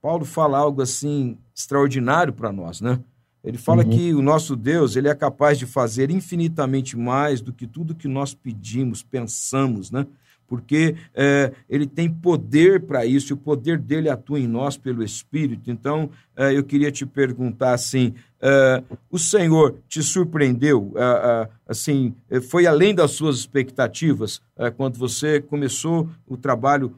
[0.01, 2.99] Paulo fala algo assim extraordinário para nós, né?
[3.43, 3.89] Ele fala uhum.
[3.89, 8.07] que o nosso Deus ele é capaz de fazer infinitamente mais do que tudo que
[8.07, 10.07] nós pedimos, pensamos, né?
[10.47, 15.71] Porque é, ele tem poder para isso, o poder dele atua em nós pelo Espírito.
[15.71, 20.93] Então, é, eu queria te perguntar assim: é, o Senhor te surpreendeu?
[20.95, 22.13] É, é, assim,
[22.49, 24.41] foi além das suas expectativas
[24.77, 26.95] quando você começou o trabalho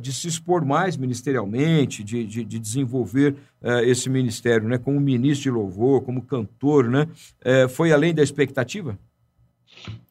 [0.00, 3.36] de se expor mais ministerialmente, de, de, de desenvolver
[3.84, 4.78] esse ministério, né?
[4.78, 7.06] Como ministro de louvor, como cantor, né?
[7.68, 8.98] foi além da expectativa?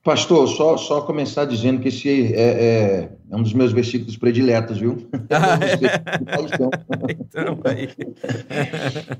[0.07, 4.77] Pastor, só, só começar dizendo que esse é, é, é um dos meus versículos prediletos,
[4.77, 5.05] viu?
[5.29, 7.11] Ah, é?
[7.11, 7.89] então, aí.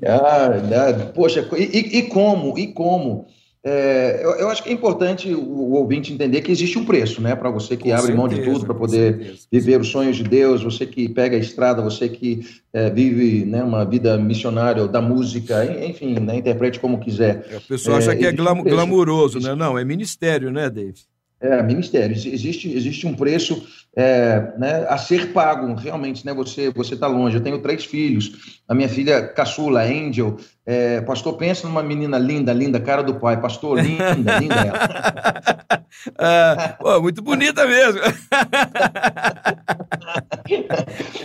[0.08, 2.58] ah, poxa, e, e como?
[2.58, 3.26] E como?
[3.64, 7.20] É, eu, eu, acho que é importante o, o, ouvinte entender que existe um preço,
[7.20, 7.34] né?
[7.34, 10.22] Para você que com abre certeza, mão de tudo para poder viver os sonhos de
[10.22, 15.02] Deus, você que pega a estrada, você que é, vive né, uma vida missionária da
[15.02, 17.46] música, enfim, né, interprete como quiser.
[17.50, 19.54] É, o pessoal acha que é glam, um glamuroso, né?
[19.56, 21.00] Não, é ministério, né, Dave?
[21.40, 22.14] É, ministério.
[22.16, 23.64] Existe, existe um preço
[23.96, 26.34] é, né, a ser pago, realmente, né?
[26.34, 27.36] Você você está longe.
[27.36, 28.60] Eu tenho três filhos.
[28.66, 30.36] A minha filha caçula, Angel.
[30.66, 33.40] É, pastor, pensa numa menina linda, linda, cara do pai.
[33.40, 35.84] Pastor, linda, linda ela.
[36.18, 38.00] ah, pô, muito bonita mesmo.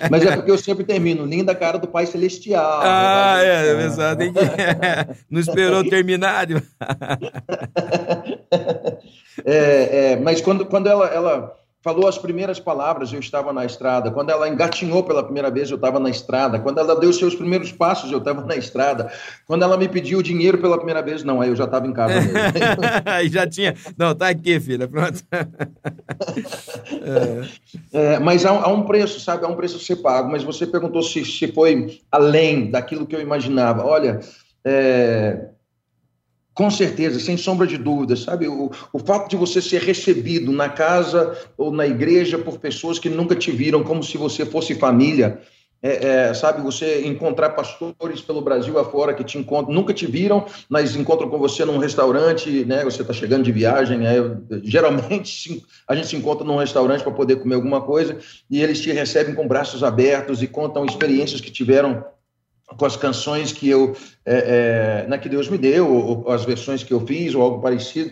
[0.10, 2.82] Mas é porque eu sempre termino, linda cara do pai celestial.
[2.84, 4.32] Ah, é, é verdade.
[5.30, 6.48] Não esperou terminar.
[9.46, 14.10] É, é, mas quando, quando ela, ela falou as primeiras palavras, eu estava na estrada.
[14.10, 16.58] Quando ela engatinhou pela primeira vez, eu estava na estrada.
[16.58, 19.12] Quando ela deu seus primeiros passos, eu estava na estrada.
[19.46, 22.14] Quando ela me pediu dinheiro pela primeira vez, não, aí eu já estava em casa
[22.22, 22.32] mesmo.
[23.06, 23.76] aí já tinha.
[23.98, 25.22] Não, tá aqui, filha, pronto.
[27.92, 28.14] é.
[28.14, 29.46] É, mas há, há, um preço, sabe?
[29.46, 30.32] Há um preço a ser pago.
[30.32, 33.86] Mas você perguntou se, se foi além daquilo que eu imaginava.
[33.86, 34.22] Olha,
[34.64, 35.50] é,
[36.54, 38.48] Com certeza, sem sombra de dúvida, sabe?
[38.48, 43.10] O, o fato de você ser recebido na casa ou na igreja por pessoas que
[43.10, 45.42] nunca te viram como se você fosse família,
[45.84, 50.46] é, é, sabe, você encontrar pastores pelo Brasil afora que te encontram, nunca te viram,
[50.70, 52.86] mas encontram com você num restaurante, né?
[52.86, 54.16] Você está chegando de viagem, é,
[54.64, 58.18] geralmente a gente se encontra num restaurante para poder comer alguma coisa
[58.50, 62.06] e eles te recebem com braços abertos e contam experiências que tiveram
[62.78, 66.46] com as canções que eu, é, é, né, que Deus me deu, ou, ou as
[66.46, 68.12] versões que eu fiz, ou algo parecido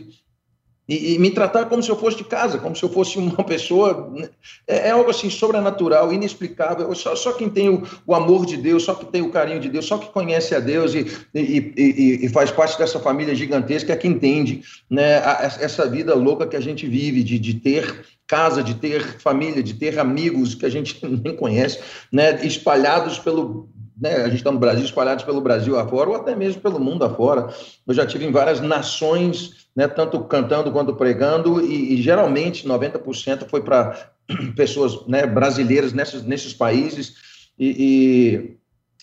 [0.92, 3.32] e, e, me tratar como se eu fosse de casa, como se eu fosse uma
[3.46, 4.10] pessoa.
[4.14, 4.30] Né?
[4.68, 6.94] É, é algo assim sobrenatural, inexplicável.
[6.94, 9.70] Só, só quem tem o, o, amor de Deus, só quem tem o carinho de
[9.70, 13.96] Deus, só quem conhece a Deus e, e, e faz parte dessa família gigantesca é
[13.96, 18.62] que entende né, a, essa vida louca que a gente vive, de, de ter casa,
[18.62, 21.80] de ter família, de ter amigos que a gente nem conhece,
[22.12, 23.70] né, espalhados pelo
[24.02, 27.06] né, a gente está no Brasil, espalhados pelo Brasil afora, ou até mesmo pelo mundo
[27.06, 27.54] afora.
[27.88, 33.48] Eu já tive em várias nações né, tanto cantando quanto pregando, e, e geralmente 90%
[33.48, 34.12] foi para
[34.56, 37.16] pessoas né, brasileiras nesses, nesses países.
[37.58, 38.58] E, e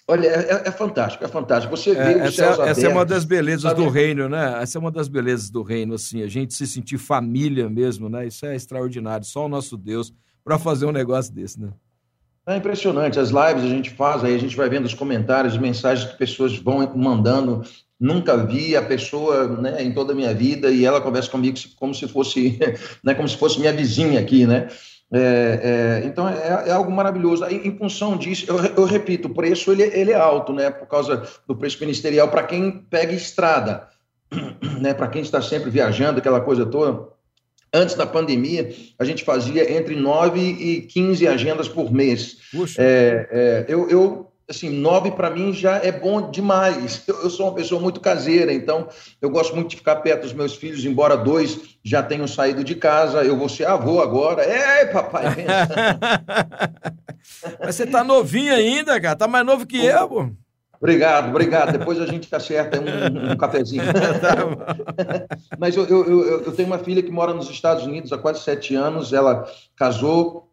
[0.07, 1.77] olha, é, é, fantástico, é fantástico.
[1.77, 3.83] Você vê é, os essa, céus Essa é uma das belezas sabe?
[3.83, 4.59] do reino, né?
[4.61, 8.27] Essa é uma das belezas do reino, assim, a gente se sentir família mesmo, né?
[8.27, 9.25] Isso é extraordinário.
[9.25, 10.13] Só o nosso Deus
[10.45, 11.71] para fazer um negócio desse, né?
[12.49, 13.21] É impressionante.
[13.21, 16.57] As lives a gente faz, aí a gente vai vendo os comentários, mensagens que pessoas
[16.57, 17.63] vão mandando
[18.01, 21.95] nunca vi a pessoa né, em toda a minha vida e ela conversa comigo como
[21.95, 22.59] se fosse,
[23.05, 24.69] né, como se fosse minha vizinha aqui, né?
[25.13, 27.45] É, é, então é, é, algo maravilhoso.
[27.45, 30.71] Aí, em função disso, eu, eu, repito, o preço ele, ele é alto, né?
[30.71, 33.89] Por causa do preço ministerial para quem pega estrada,
[34.81, 34.95] né?
[34.95, 37.09] Para quem está sempre viajando, aquela coisa toda.
[37.73, 42.39] Antes da pandemia, a gente fazia entre 9 e 15 agendas por mês.
[42.79, 47.03] É, é, eu, eu assim, nove para mim já é bom demais.
[47.07, 48.89] Eu, eu, sou uma pessoa muito caseira, então
[49.21, 52.75] eu gosto muito de ficar perto dos meus filhos, embora dois já tenham saído de
[52.75, 53.23] casa.
[53.23, 54.43] Eu vou ser avô agora.
[54.43, 55.25] É, papai.
[57.61, 59.17] Mas você tá novinho ainda, cara.
[59.17, 60.31] Tá mais novo que eu, pô.
[60.81, 61.73] Obrigado, obrigado.
[61.73, 63.83] Depois a gente acerta um, um cafezinho.
[64.21, 65.27] Tá
[65.59, 68.75] Mas eu, eu, eu, tenho uma filha que mora nos Estados Unidos há quase sete
[68.75, 69.13] anos.
[69.13, 70.51] Ela casou,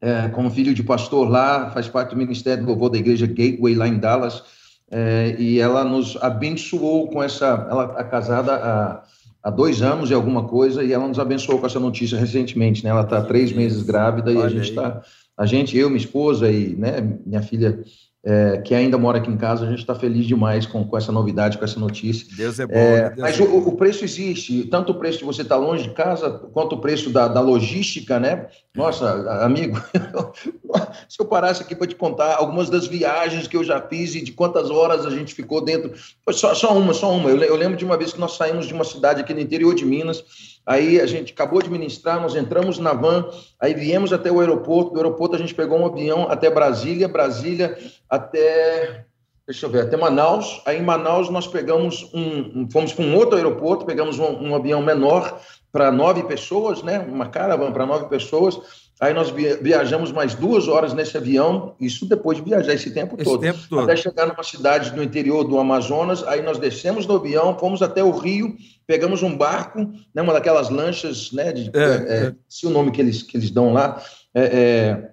[0.00, 3.74] é, como filho de pastor lá, faz parte do ministério do louvor da igreja Gateway
[3.74, 4.42] lá em Dallas,
[4.90, 9.02] é, e ela nos abençoou com essa, ela é casada há,
[9.42, 12.90] há dois anos e alguma coisa, e ela nos abençoou com essa notícia recentemente, né?
[12.90, 15.00] Ela está três meses grávida e a gente está,
[15.36, 17.82] a gente, eu, minha esposa e né, minha filha
[18.24, 21.10] é, que ainda mora aqui em casa, a gente está feliz demais com, com essa
[21.10, 22.26] novidade, com essa notícia.
[22.36, 22.74] Deus é bom.
[22.74, 25.60] É, Deus mas é o, o, preço existe, tanto o preço de você estar tá
[25.60, 28.46] longe de casa, quanto o preço da, da logística, né?
[28.76, 29.10] Nossa,
[29.44, 29.76] amigo,
[31.08, 34.22] se eu parasse aqui para te contar algumas das viagens que eu já fiz e
[34.22, 35.92] de quantas horas a gente ficou dentro.
[36.30, 37.28] Só, só uma, só uma.
[37.28, 39.74] Eu, eu lembro de uma vez que nós saímos de uma cidade aqui no interior
[39.74, 40.24] de Minas
[40.64, 43.28] Aí a gente acabou de ministrar, nós entramos na van,
[43.60, 47.76] aí viemos até o aeroporto, do aeroporto a gente pegou um avião até Brasília, Brasília
[48.08, 49.04] até,
[49.44, 50.62] deixa eu ver, até Manaus.
[50.64, 54.80] Aí em Manaus nós pegamos um, fomos para um outro aeroporto, pegamos um, um avião
[54.80, 55.40] menor
[55.72, 57.00] para nove pessoas, né?
[57.00, 58.60] Uma caravana para nove pessoas.
[59.02, 63.24] Aí nós viajamos mais duas horas nesse avião, isso depois de viajar esse tempo esse
[63.24, 63.40] todo.
[63.40, 63.82] Tempo todo.
[63.82, 68.00] Até chegar numa cidade no interior do Amazonas, aí nós descemos do avião, fomos até
[68.04, 68.54] o Rio,
[68.86, 72.34] pegamos um barco, né, uma daquelas lanchas, né, de, é, é, é.
[72.48, 74.00] se o nome que eles, que eles dão lá,
[74.32, 75.08] é, é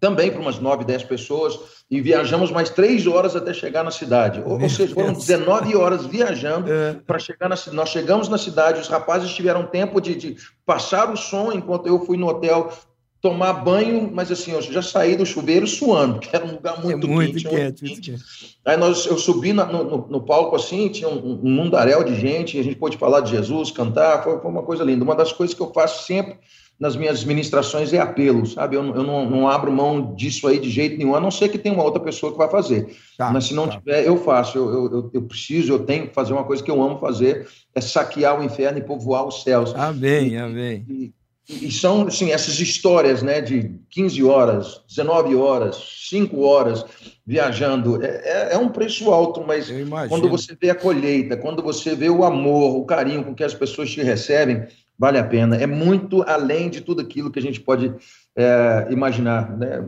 [0.00, 1.58] também para umas nove, dez pessoas,
[1.90, 4.42] e viajamos mais três horas até chegar na cidade.
[4.46, 6.96] Ou, ou seja, foram 19 horas viajando é.
[7.06, 7.76] para chegar na cidade.
[7.76, 12.00] Nós chegamos na cidade, os rapazes tiveram tempo de, de passar o som enquanto eu
[12.06, 12.72] fui no hotel
[13.20, 17.06] tomar banho, mas assim, eu já saí do chuveiro suando, que era um lugar muito,
[17.06, 17.48] é muito quente.
[17.48, 18.58] quente, muito quente.
[18.64, 22.58] Aí nós, eu subi na, no, no, palco assim, tinha um, um mundaréu de gente,
[22.58, 25.04] a gente pôde falar de Jesus, cantar, foi, foi, uma coisa linda.
[25.04, 26.38] Uma das coisas que eu faço sempre
[26.78, 28.76] nas minhas ministrações é apelo, sabe?
[28.76, 31.58] Eu, eu não, não, abro mão disso aí de jeito nenhum, a não ser que
[31.58, 32.96] tenha uma outra pessoa que vai fazer.
[33.16, 33.78] Tá, mas se não tá.
[33.78, 34.56] tiver, eu faço.
[34.56, 37.80] Eu, eu, eu, preciso, eu tenho que fazer uma coisa que eu amo fazer, é
[37.80, 39.74] saquear o inferno e povoar os céus.
[39.74, 40.86] Amém, e, amém.
[40.88, 41.12] E,
[41.48, 45.76] e são, assim, essas histórias, né, de 15 horas, 19 horas,
[46.10, 46.84] 5 horas
[47.26, 49.70] viajando, é, é, é um preço alto, mas
[50.08, 53.54] quando você vê a colheita, quando você vê o amor, o carinho com que as
[53.54, 54.66] pessoas te recebem,
[54.98, 55.56] vale a pena.
[55.56, 57.94] É muito além de tudo aquilo que a gente pode
[58.36, 59.82] é, imaginar, né?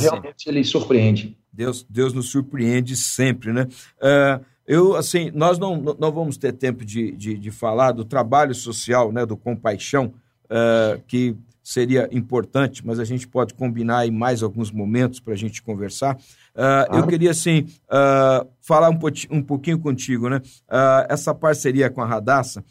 [0.00, 1.36] Realmente ele surpreende.
[1.52, 3.66] Deus, Deus nos surpreende sempre, né?
[4.00, 8.54] Uh, eu, assim, nós não, não vamos ter tempo de, de, de falar do trabalho
[8.54, 10.14] social, né, do Compaixão,
[10.50, 15.36] uh, que seria importante, mas a gente pode combinar em mais alguns momentos para a
[15.36, 16.16] gente conversar.
[16.16, 18.98] Uh, eu queria, assim, uh, falar um,
[19.30, 20.38] um, pouquinho contigo, né?
[20.68, 22.64] Uh, essa parceria com a Radassa,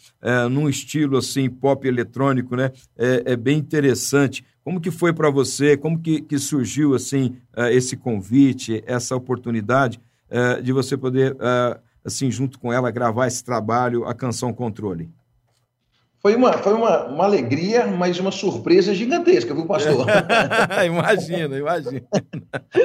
[0.52, 2.72] num estilo, assim, pop eletrônico, né?
[2.98, 4.44] É, é bem interessante.
[4.64, 5.78] Como que foi para você?
[5.78, 7.38] Como que, que surgiu, assim,
[7.72, 10.00] esse convite, essa oportunidade
[10.62, 11.36] de você poder,
[12.04, 15.10] assim, junto com ela, gravar esse trabalho, a canção Controle?
[16.22, 20.06] Foi uma, foi uma, uma alegria, mas uma surpresa gigantesca, viu, pastor?
[20.86, 22.02] imagina, imagina.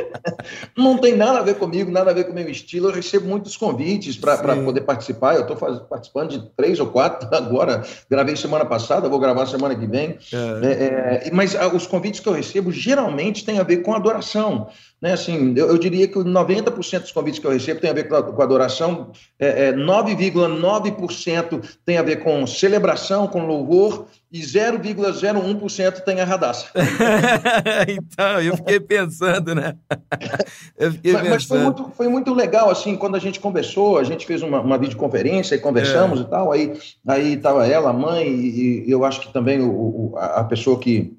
[0.76, 2.88] Não tem nada a ver comigo, nada a ver com o meu estilo.
[2.88, 5.34] Eu recebo muitos convites para poder participar.
[5.34, 7.82] Eu estou participando de três ou quatro agora.
[8.08, 10.16] Gravei semana passada, vou gravar semana que vem.
[10.32, 11.24] É.
[11.24, 14.68] É, é, mas ah, os convites que eu recebo geralmente têm a ver com adoração.
[15.04, 18.08] Né, assim, eu, eu diria que 90% dos convites que eu recebo tem a ver
[18.08, 24.40] com, a, com adoração, é, é, 9,9% tem a ver com celebração, com louvor, e
[24.40, 26.66] 0,01% tem a radaça.
[27.88, 29.76] então, eu fiquei pensando, né?
[30.76, 31.30] Eu fiquei mas, pensando.
[31.30, 34.60] Mas foi muito, foi muito legal, assim, quando a gente conversou, a gente fez uma,
[34.60, 36.22] uma videoconferência e conversamos é.
[36.22, 36.72] e tal, aí
[37.06, 40.78] aí estava ela, a mãe, e, e, eu acho que também o, o, a pessoa
[40.78, 41.16] que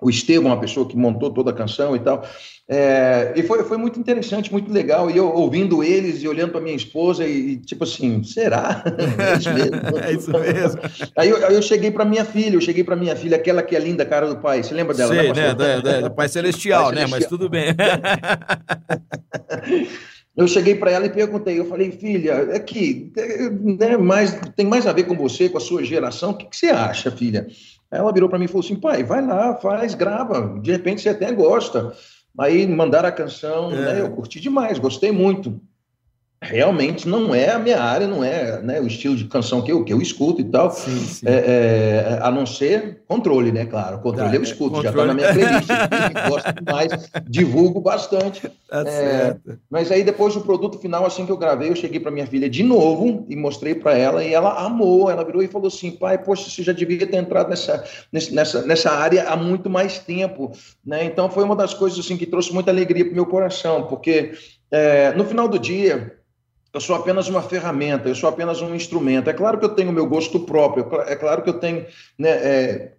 [0.00, 2.22] o Estevam, a pessoa que montou toda a canção e tal.
[2.68, 5.10] É, e foi, foi muito interessante, muito legal.
[5.10, 8.82] E eu ouvindo eles e olhando para minha esposa e, tipo assim, será?
[9.18, 9.98] é isso mesmo.
[9.98, 10.80] é isso mesmo.
[11.16, 13.76] Aí eu, aí eu cheguei para minha filha, eu cheguei para minha filha, aquela que
[13.76, 14.62] é linda, cara do pai.
[14.62, 15.14] Você lembra dela?
[15.14, 15.54] Sei, né?
[15.54, 15.54] né?
[15.54, 17.06] Da, da, pai celestial, né?
[17.06, 17.20] Celestial.
[17.20, 17.68] Mas tudo bem.
[20.36, 24.86] Eu cheguei para ela e perguntei, eu falei, filha, aqui, é né, mais, tem mais
[24.86, 27.46] a ver com você, com a sua geração, o que, que você acha, filha?
[27.90, 31.10] Ela virou para mim e falou assim: pai, vai lá, faz, grava, de repente você
[31.10, 31.92] até gosta.
[32.38, 33.74] Aí mandaram a canção, é.
[33.74, 35.60] né, eu curti demais, gostei muito
[36.46, 39.84] realmente não é a minha área, não é né, o estilo de canção que eu,
[39.84, 41.26] que eu escuto e tal, sim, sim.
[41.26, 45.14] É, é, a não ser controle, né, claro, controle ah, eu escuto, já está na
[45.14, 45.68] minha playlist,
[46.28, 49.36] gosto demais, divulgo bastante, tá é,
[49.70, 52.48] mas aí depois do produto final, assim que eu gravei, eu cheguei para minha filha
[52.48, 56.18] de novo e mostrei para ela e ela amou, ela virou e falou assim, pai,
[56.18, 60.52] poxa, você já devia ter entrado nessa, nessa, nessa área há muito mais tempo,
[60.84, 64.32] né, então foi uma das coisas assim que trouxe muita alegria para meu coração, porque
[64.70, 66.15] é, no final do dia
[66.76, 69.30] eu sou apenas uma ferramenta, eu sou apenas um instrumento.
[69.30, 71.86] É claro que eu tenho o meu gosto próprio, é claro que eu tenho
[72.18, 72.92] né, é,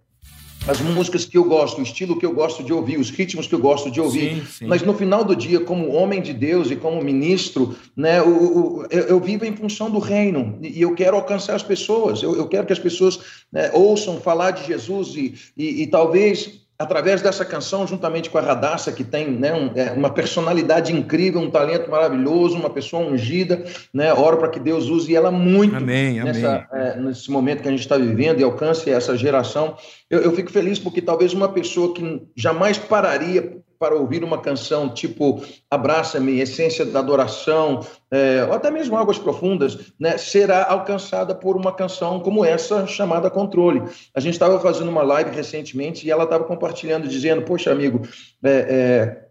[0.66, 3.54] as músicas que eu gosto, o estilo que eu gosto de ouvir, os ritmos que
[3.54, 4.34] eu gosto de ouvir.
[4.34, 4.66] Sim, sim.
[4.66, 9.04] Mas no final do dia, como homem de Deus e como ministro, né, o, eu,
[9.04, 12.20] eu, vivo em função do reino e eu quero alcançar as pessoas.
[12.20, 13.20] Eu, eu quero que as pessoas
[13.52, 18.40] né, ouçam falar de Jesus e, e, e talvez através dessa canção, juntamente com a
[18.40, 23.64] Radassa, que tem né, um, é, uma personalidade incrível, um talento maravilhoso, uma pessoa ungida,
[23.92, 26.86] né, oro para que Deus use ela muito amém, nessa, amém.
[26.86, 29.76] É, nesse momento que a gente está vivendo e alcance essa geração.
[30.08, 34.88] Eu, eu fico feliz porque talvez uma pessoa que jamais pararia para ouvir uma canção
[34.88, 41.56] tipo Abraça-me, Essência da Adoração, é, ou até mesmo Águas Profundas, né, será alcançada por
[41.56, 43.82] uma canção como essa, chamada Controle.
[44.14, 48.02] A gente estava fazendo uma live recentemente e ela estava compartilhando, dizendo: Poxa, amigo,
[48.42, 49.28] é, é,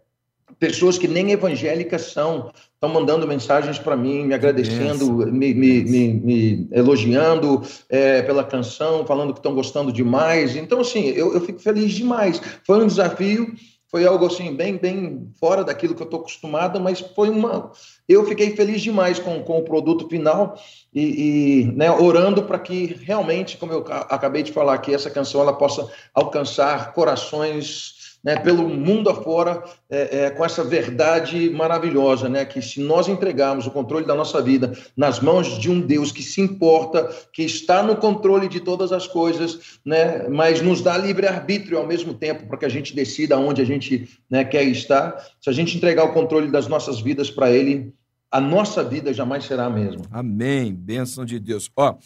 [0.58, 6.08] pessoas que nem evangélicas são, estão mandando mensagens para mim, me agradecendo, me, me, me,
[6.14, 10.56] me, elogiando é, pela canção, falando que estão gostando demais.
[10.56, 12.40] Então, assim, eu, eu fico feliz demais.
[12.64, 13.52] Foi um desafio
[13.90, 17.72] foi algo assim, bem, bem fora daquilo que eu estou acostumado, mas foi uma.
[18.06, 20.58] Eu fiquei feliz demais com, com o produto final
[20.94, 25.40] e, e né, orando para que realmente, como eu acabei de falar aqui, essa canção
[25.40, 32.44] ela possa alcançar corações né, pelo mundo afora é, é, com essa verdade maravilhosa, né,
[32.44, 36.22] que se nós entregarmos o controle da nossa vida nas mãos de um Deus que
[36.22, 41.26] se importa, que está no controle de todas as coisas, né, mas nos dá livre
[41.26, 45.16] arbítrio ao mesmo tempo para que a gente decida onde a gente né, quer estar.
[45.40, 47.94] Se a gente entregar o controle das nossas vidas para Ele,
[48.30, 50.02] a nossa vida jamais será a mesma.
[50.10, 50.74] Amém.
[50.74, 51.70] Bênção de Deus.
[51.74, 51.96] Ó, uh,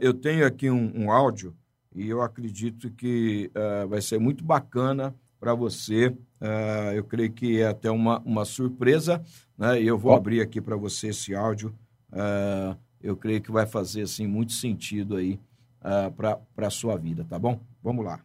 [0.00, 1.54] eu tenho aqui um, um, áudio
[1.94, 6.08] e eu acredito que uh, vai ser muito bacana para você.
[6.08, 9.22] Uh, eu creio que é até uma, uma surpresa,
[9.56, 9.80] né?
[9.80, 10.16] E eu vou oh.
[10.16, 11.74] abrir aqui para você esse áudio.
[12.12, 15.40] Uh, eu creio que vai fazer assim muito sentido aí
[15.80, 17.58] uh, para a sua vida, tá bom?
[17.82, 18.20] Vamos lá.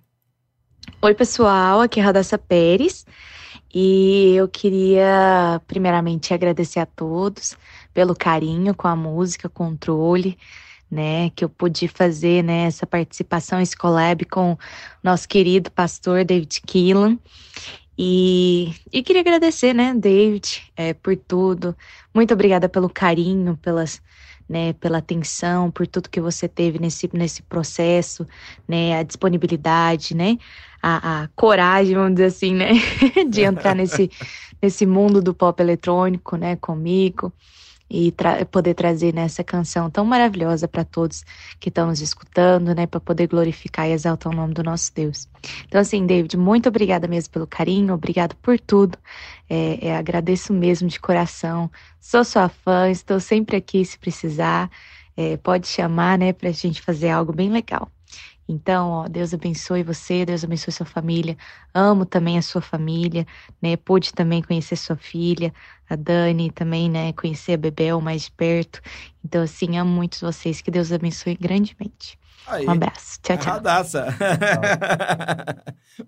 [1.01, 3.05] Oi, pessoal, aqui é Radassa Pérez.
[3.73, 7.57] E eu queria, primeiramente, agradecer a todos
[7.93, 10.37] pelo carinho com a música, controle
[10.89, 14.57] né, que eu pude fazer né, essa participação, esse collab com
[15.03, 17.17] nosso querido pastor David Keelan.
[17.97, 21.75] E, e queria agradecer, né, David, é, por tudo.
[22.13, 24.01] Muito obrigada pelo carinho, pelas,
[24.49, 28.27] né, pela atenção, por tudo que você teve nesse, nesse processo,
[28.67, 30.37] né, a disponibilidade, né,
[30.81, 32.73] a, a coragem, vamos dizer assim, né,
[33.29, 34.11] de entrar nesse,
[34.61, 37.33] nesse mundo do pop eletrônico, né, comigo
[37.95, 41.23] e tra poder trazer nessa né, canção tão maravilhosa para todos
[41.61, 45.29] que estão nos escutando, né, para poder glorificar e exaltar o nome do nosso Deus.
[45.65, 48.97] Então, assim, David, muito obrigada mesmo pelo carinho, obrigado por tudo.
[49.49, 51.71] É, é, agradeço mesmo de coração.
[52.01, 54.69] Sou sua fã, estou sempre aqui se precisar.
[55.15, 57.89] É, pode chamar, né, para a gente fazer algo bem legal.
[58.47, 61.35] Então, ó, Deus abençoe você, Deus abençoe sua família.
[61.73, 63.25] Amo também a sua família,
[63.61, 63.75] né?
[63.77, 65.53] Pude também conhecer sua filha,
[65.89, 67.11] a Dani, também, né?
[67.13, 68.81] Conhecer a Bebel mais perto.
[69.23, 70.61] Então, assim, amo muito vocês.
[70.61, 72.17] Que Deus abençoe grandemente.
[72.47, 72.65] Aí.
[72.67, 73.19] Um abraço.
[73.23, 73.53] Tchau, tchau.
[73.53, 74.07] Radaça.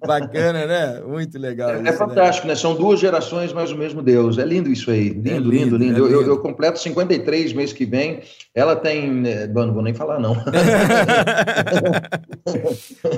[0.05, 1.01] Bacana, né?
[1.01, 1.71] Muito legal.
[1.71, 2.53] É, isso, é fantástico, né?
[2.53, 2.59] né?
[2.59, 4.38] São duas gerações, mas o mesmo Deus.
[4.38, 5.09] É lindo isso aí.
[5.09, 5.97] Lindo, é lindo, lindo, lindo.
[5.97, 6.07] É lindo.
[6.07, 8.21] Eu, eu, completo 53 mês que vem.
[8.53, 9.27] Ela tem.
[9.27, 10.35] É, bom, não vou nem falar, não.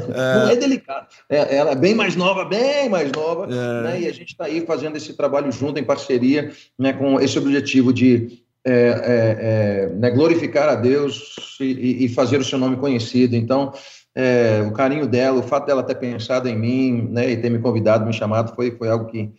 [0.07, 1.07] não é delicado.
[1.27, 3.45] É, ela é bem mais nova, bem mais nova.
[3.45, 3.83] É.
[3.83, 4.01] Né?
[4.01, 6.93] E a gente está aí fazendo esse trabalho junto, em parceria, né?
[6.93, 12.43] com esse objetivo de é, é, é, né, glorificar a Deus e, e, fazer o
[12.43, 13.35] seu nome conhecido.
[13.35, 13.73] Então,
[14.13, 17.59] é, o carinho dela, o fato dela ter pensado em mim né, e ter me
[17.59, 19.31] convidado, me chamado, foi, foi algo que,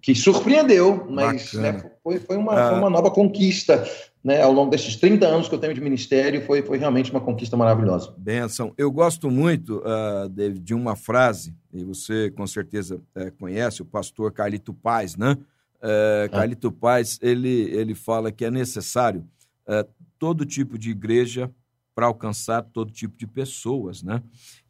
[0.00, 2.68] que surpreendeu, mas né, foi, foi, uma, ah.
[2.70, 3.84] foi uma nova conquista.
[4.24, 7.20] Né, ao longo desses 30 anos que eu tenho de ministério, foi, foi realmente uma
[7.20, 8.12] conquista maravilhosa.
[8.18, 8.74] Benção.
[8.76, 13.84] Eu gosto muito, uh, David, de uma frase, e você com certeza uh, conhece, o
[13.84, 15.36] pastor Carlito Paz, né?
[15.80, 19.24] É, Carlito Paz, ele, ele fala que é necessário
[19.66, 19.86] é,
[20.18, 21.50] todo tipo de igreja
[21.94, 24.22] para alcançar todo tipo de pessoas, né?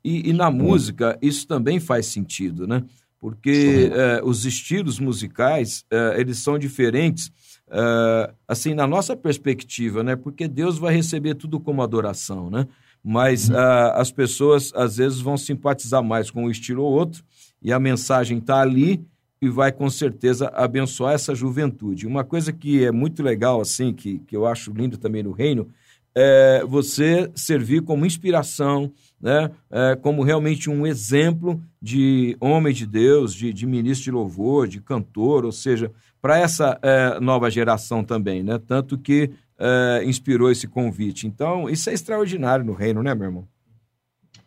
[0.02, 2.82] E, e, na música isso também faz sentido, né?
[3.20, 7.30] Porque é, os estilos musicais, é, eles são diferentes,
[7.68, 10.16] é, assim, na nossa perspectiva, né?
[10.16, 12.66] Porque Deus vai receber tudo como adoração, né?
[13.04, 13.56] Mas uhum.
[13.94, 17.22] as pessoas, às vezes, vão simpatizar mais com um estilo ou outro,
[17.62, 19.04] e a mensagem está ali,
[19.40, 22.06] e vai com certeza abençoar essa juventude.
[22.06, 25.68] Uma coisa que é muito legal, assim, que, que eu acho lindo também no reino,
[26.14, 29.50] é você servir como inspiração, né?
[29.70, 34.80] É, como realmente um exemplo de homem de Deus, de, de ministro de louvor, de
[34.80, 38.58] cantor, ou seja, para essa é, nova geração também, né?
[38.58, 41.26] Tanto que é, inspirou esse convite.
[41.26, 43.48] Então, isso é extraordinário no reino, né, meu irmão?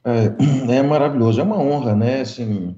[0.04, 0.34] É,
[0.78, 2.22] é maravilhoso, é uma honra, né?
[2.22, 2.76] Assim,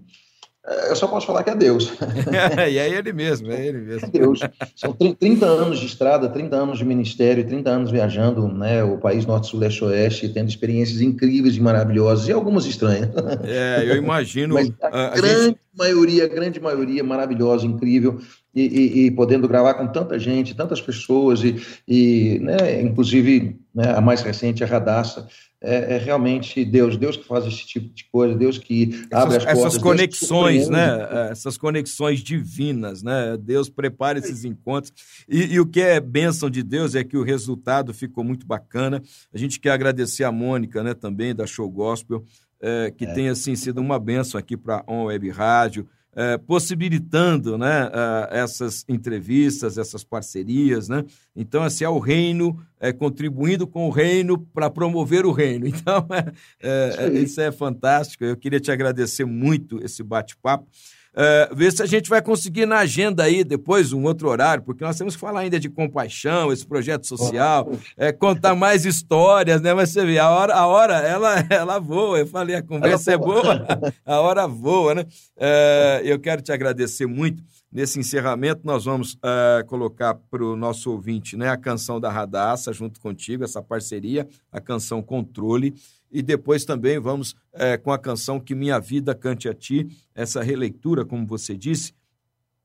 [0.65, 1.91] eu só posso falar que é Deus.
[2.71, 4.07] e é ele mesmo, é ele mesmo.
[4.07, 4.39] É Deus.
[4.75, 9.25] São 30 anos de estrada, 30 anos de ministério, 30 anos viajando né, o país
[9.25, 13.09] norte, sul, leste, oeste, tendo experiências incríveis e maravilhosas, e algumas estranhas.
[13.43, 14.53] É, eu imagino.
[14.53, 15.59] Mas a, a grande gente...
[15.77, 18.21] maioria, grande maioria maravilhosa, incrível,
[18.55, 23.93] e, e, e, podendo gravar com tanta gente, tantas pessoas, e, e né, inclusive né,
[23.95, 25.27] a mais recente, a Radassa,
[25.63, 29.47] é, é, realmente Deus, Deus que faz esse tipo de coisa, Deus que abre essas,
[29.47, 29.65] as portas.
[29.65, 31.07] Essas conexões, né?
[31.09, 33.37] É, essas conexões divinas, né?
[33.37, 34.91] Deus prepara esses encontros.
[35.27, 39.01] E, e, o que é bênção de Deus é que o resultado ficou muito bacana.
[39.33, 42.25] A gente quer agradecer a Mônica, né, também, da Show Gospel,
[42.61, 43.13] é, que é.
[43.13, 48.39] tem, assim, sido uma bênção aqui para a On Web Rádio é, possibilitando né, é,
[48.39, 50.87] essas entrevistas, essas parcerias.
[50.87, 51.03] Né?
[51.35, 55.67] Então, assim, é o reino é, contribuindo com o reino para promover o reino.
[55.83, 56.07] Então,
[56.61, 58.23] é, é, isso é fantástico.
[58.23, 60.67] Eu queria te agradecer muito esse bate-papo.
[61.15, 64.83] Uh, ver se a gente vai conseguir na agenda aí depois um outro horário, porque
[64.83, 69.75] nós temos que falar ainda de compaixão, esse projeto social, é, contar mais histórias, né?
[69.75, 72.17] Mas você vê, a hora, a hora ela, ela voa.
[72.17, 73.63] Eu falei, a conversa é boa,
[74.03, 75.05] a hora voa, né?
[75.37, 77.43] Uh, eu quero te agradecer muito.
[77.71, 82.71] Nesse encerramento, nós vamos uh, colocar para o nosso ouvinte né, a canção da Radassa,
[82.71, 85.73] junto contigo, essa parceria, a canção Controle
[86.13, 90.43] e depois também vamos é, com a canção Que Minha Vida Cante a Ti, essa
[90.43, 91.93] releitura, como você disse.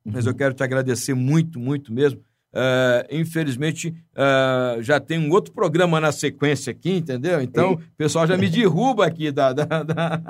[0.04, 0.38] Mas eu uhum.
[0.38, 2.20] quero te agradecer muito, muito mesmo.
[2.50, 7.42] Uh, infelizmente, uh, já tem um outro programa na sequência aqui, entendeu?
[7.42, 10.22] Então, o pessoal já me derruba aqui, dá, dá, dá,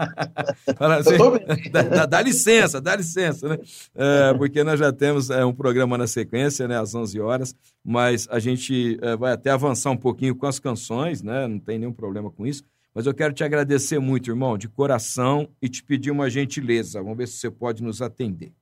[0.97, 1.16] assim,
[1.71, 3.55] dá, dá, dá, licença, dá licença, né?
[3.55, 7.55] Uh, porque nós já temos um programa na sequência, né, às 11 horas,
[7.85, 11.47] mas a gente vai até avançar um pouquinho com as canções, né?
[11.47, 12.64] Não tem nenhum problema com isso.
[12.99, 17.01] Mas eu quero te agradecer muito, irmão, de coração, e te pedir uma gentileza.
[17.01, 18.53] Vamos ver se você pode nos atender.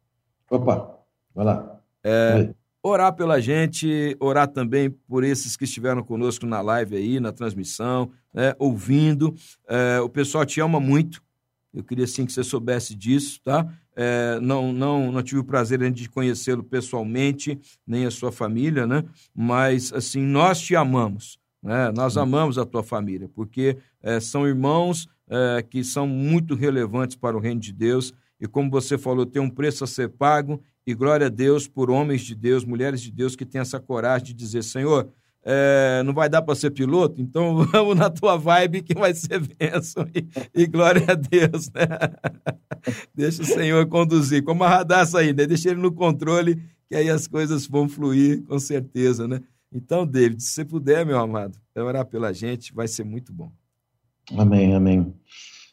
[0.51, 0.95] Opa,
[1.35, 1.81] vai lá.
[2.05, 7.33] É, orar pela gente, orar também por esses que estiveram conosco na live aí, na
[7.33, 9.35] transmissão, né, ouvindo.
[9.67, 11.23] É, o pessoal te ama muito.
[11.73, 13.67] Eu queria sim que você soubesse disso, tá?
[13.97, 19.03] É, não, não, não tive o prazer de conhecê-lo pessoalmente, nem a sua família, né?
[19.35, 21.91] Mas, assim, nós te amamos Né?
[21.91, 27.37] Nós amamos a tua família, porque é, são irmãos é, que são muito relevantes para
[27.37, 28.15] o reino de Deus.
[28.41, 30.63] E como você falou, tem um preço a ser pago.
[30.87, 34.29] E glória a Deus por homens de Deus, mulheres de Deus que têm essa coragem
[34.29, 35.09] de dizer: Senhor,
[35.45, 39.41] é, não vai dar para ser piloto, então vamos na tua vibe que vai ser
[39.41, 40.07] bênção.
[40.15, 41.89] E, e glória a Deus, né?
[43.13, 44.45] Deixa o Senhor conduzir.
[44.45, 45.49] Como a Radassa ainda, né?
[45.49, 49.41] deixa ele no controle, que aí as coisas vão fluir com certeza, né?
[49.77, 53.53] Então, David, se você puder, meu amado, orar pela gente, vai ser muito bom.
[54.35, 55.13] Amém, amém.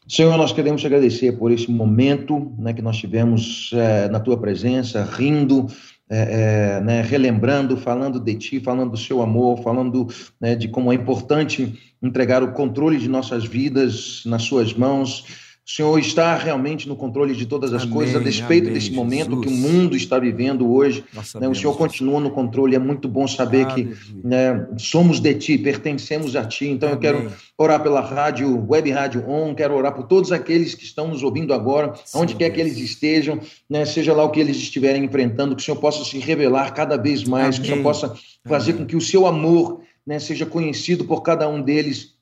[0.05, 4.37] Senhor, nós queremos te agradecer por esse momento né, que nós tivemos é, na tua
[4.37, 5.67] presença, rindo,
[6.09, 10.05] é, é, né, relembrando, falando de ti, falando do seu amor, falando
[10.39, 15.23] né, de como é importante entregar o controle de nossas vidas nas suas mãos
[15.65, 18.91] o Senhor está realmente no controle de todas as amém, coisas, a despeito amém, desse
[18.91, 19.45] momento Jesus.
[19.45, 21.05] que o mundo está vivendo hoje.
[21.39, 22.75] Né, o Senhor continua no controle.
[22.75, 26.67] É muito bom saber que né, somos de Ti, pertencemos a Ti.
[26.67, 26.97] Então amém.
[26.97, 31.07] eu quero orar pela rádio, Web Rádio On, quero orar por todos aqueles que estão
[31.07, 32.55] nos ouvindo agora, Sim, onde quer Deus.
[32.55, 33.39] que eles estejam,
[33.69, 36.97] né, seja lá o que eles estiverem enfrentando, que o Senhor possa se revelar cada
[36.97, 38.13] vez mais, que o Senhor possa
[38.45, 42.12] fazer com que o seu amor né, seja conhecido por cada um deles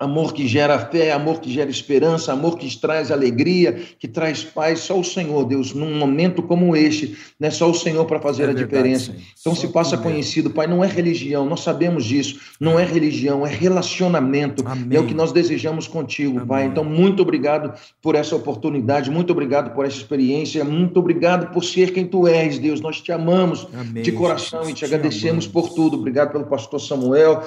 [0.00, 4.80] Amor que gera fé, amor que gera esperança, amor que traz alegria, que traz paz.
[4.80, 7.50] Só o Senhor, Deus, num momento como este, né?
[7.50, 9.12] só o Senhor para fazer é a verdade, diferença.
[9.12, 9.18] Sim.
[9.38, 12.40] Então só se passa conhecido, Pai, não é religião, nós sabemos disso.
[12.58, 14.66] Não é religião, é relacionamento.
[14.66, 14.96] Amém.
[14.96, 16.46] É o que nós desejamos contigo, Amém.
[16.46, 16.64] Pai.
[16.64, 21.92] Então, muito obrigado por essa oportunidade, muito obrigado por essa experiência, muito obrigado por ser
[21.92, 22.80] quem tu és, Deus.
[22.80, 25.46] Nós te amamos Amém, de coração Jesus, e te, te agradecemos amamos.
[25.46, 25.98] por tudo.
[25.98, 27.42] Obrigado pelo pastor Samuel,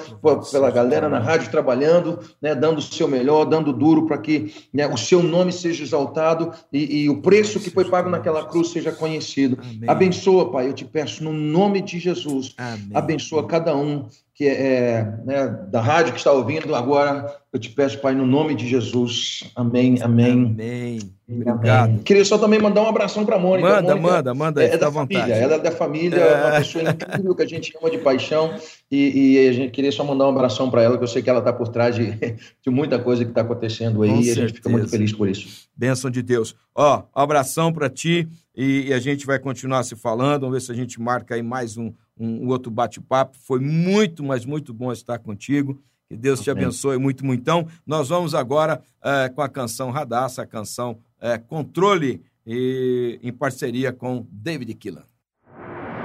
[0.52, 4.86] pela galera na rádio trabalhando né, dando o seu melhor, dando duro para que né,
[4.86, 8.92] o seu nome seja exaltado e, e, o preço que foi pago naquela cruz seja
[8.92, 9.58] conhecido.
[9.62, 9.88] Amém.
[9.88, 12.52] Abençoa, Pai, eu te peço no nome de Jesus.
[12.58, 12.90] Amém.
[12.92, 14.04] Abençoa cada um
[14.34, 17.32] que é né, da rádio que está ouvindo agora.
[17.52, 19.48] Eu te peço, Pai, no nome de Jesus.
[19.54, 20.32] Amém, amém.
[20.32, 20.98] Amém.
[21.28, 21.90] Obrigado.
[21.90, 21.98] Amém.
[21.98, 23.68] Queria só também mandar um abração para a Mônica.
[23.68, 24.64] Manda, Mônica manda, manda.
[24.64, 25.40] É, é da família, vontade.
[25.40, 26.46] ela é da família, é.
[26.46, 28.58] uma pessoa incrível que a gente ama de paixão.
[28.90, 31.30] E, e a gente queria só mandar um abração para ela, que eu sei que
[31.30, 32.10] ela está por trás de,
[32.60, 34.10] de muita coisa que está acontecendo aí.
[34.10, 34.40] Com e certeza.
[34.40, 35.68] a gente fica muito feliz por isso.
[35.76, 36.56] Bênção de Deus.
[36.74, 40.40] Ó, abração para ti e, e a gente vai continuar se falando.
[40.40, 43.36] Vamos ver se a gente marca aí mais um um, um outro bate-papo.
[43.38, 45.82] Foi muito, mas muito bom estar contigo.
[46.08, 47.40] Que Deus te abençoe muito, muito.
[47.40, 53.32] Então, nós vamos agora é, com a canção Radassa, a canção é, Controle, e, em
[53.32, 55.04] parceria com David Killan.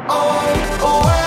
[0.08, 1.19] Oh, oh,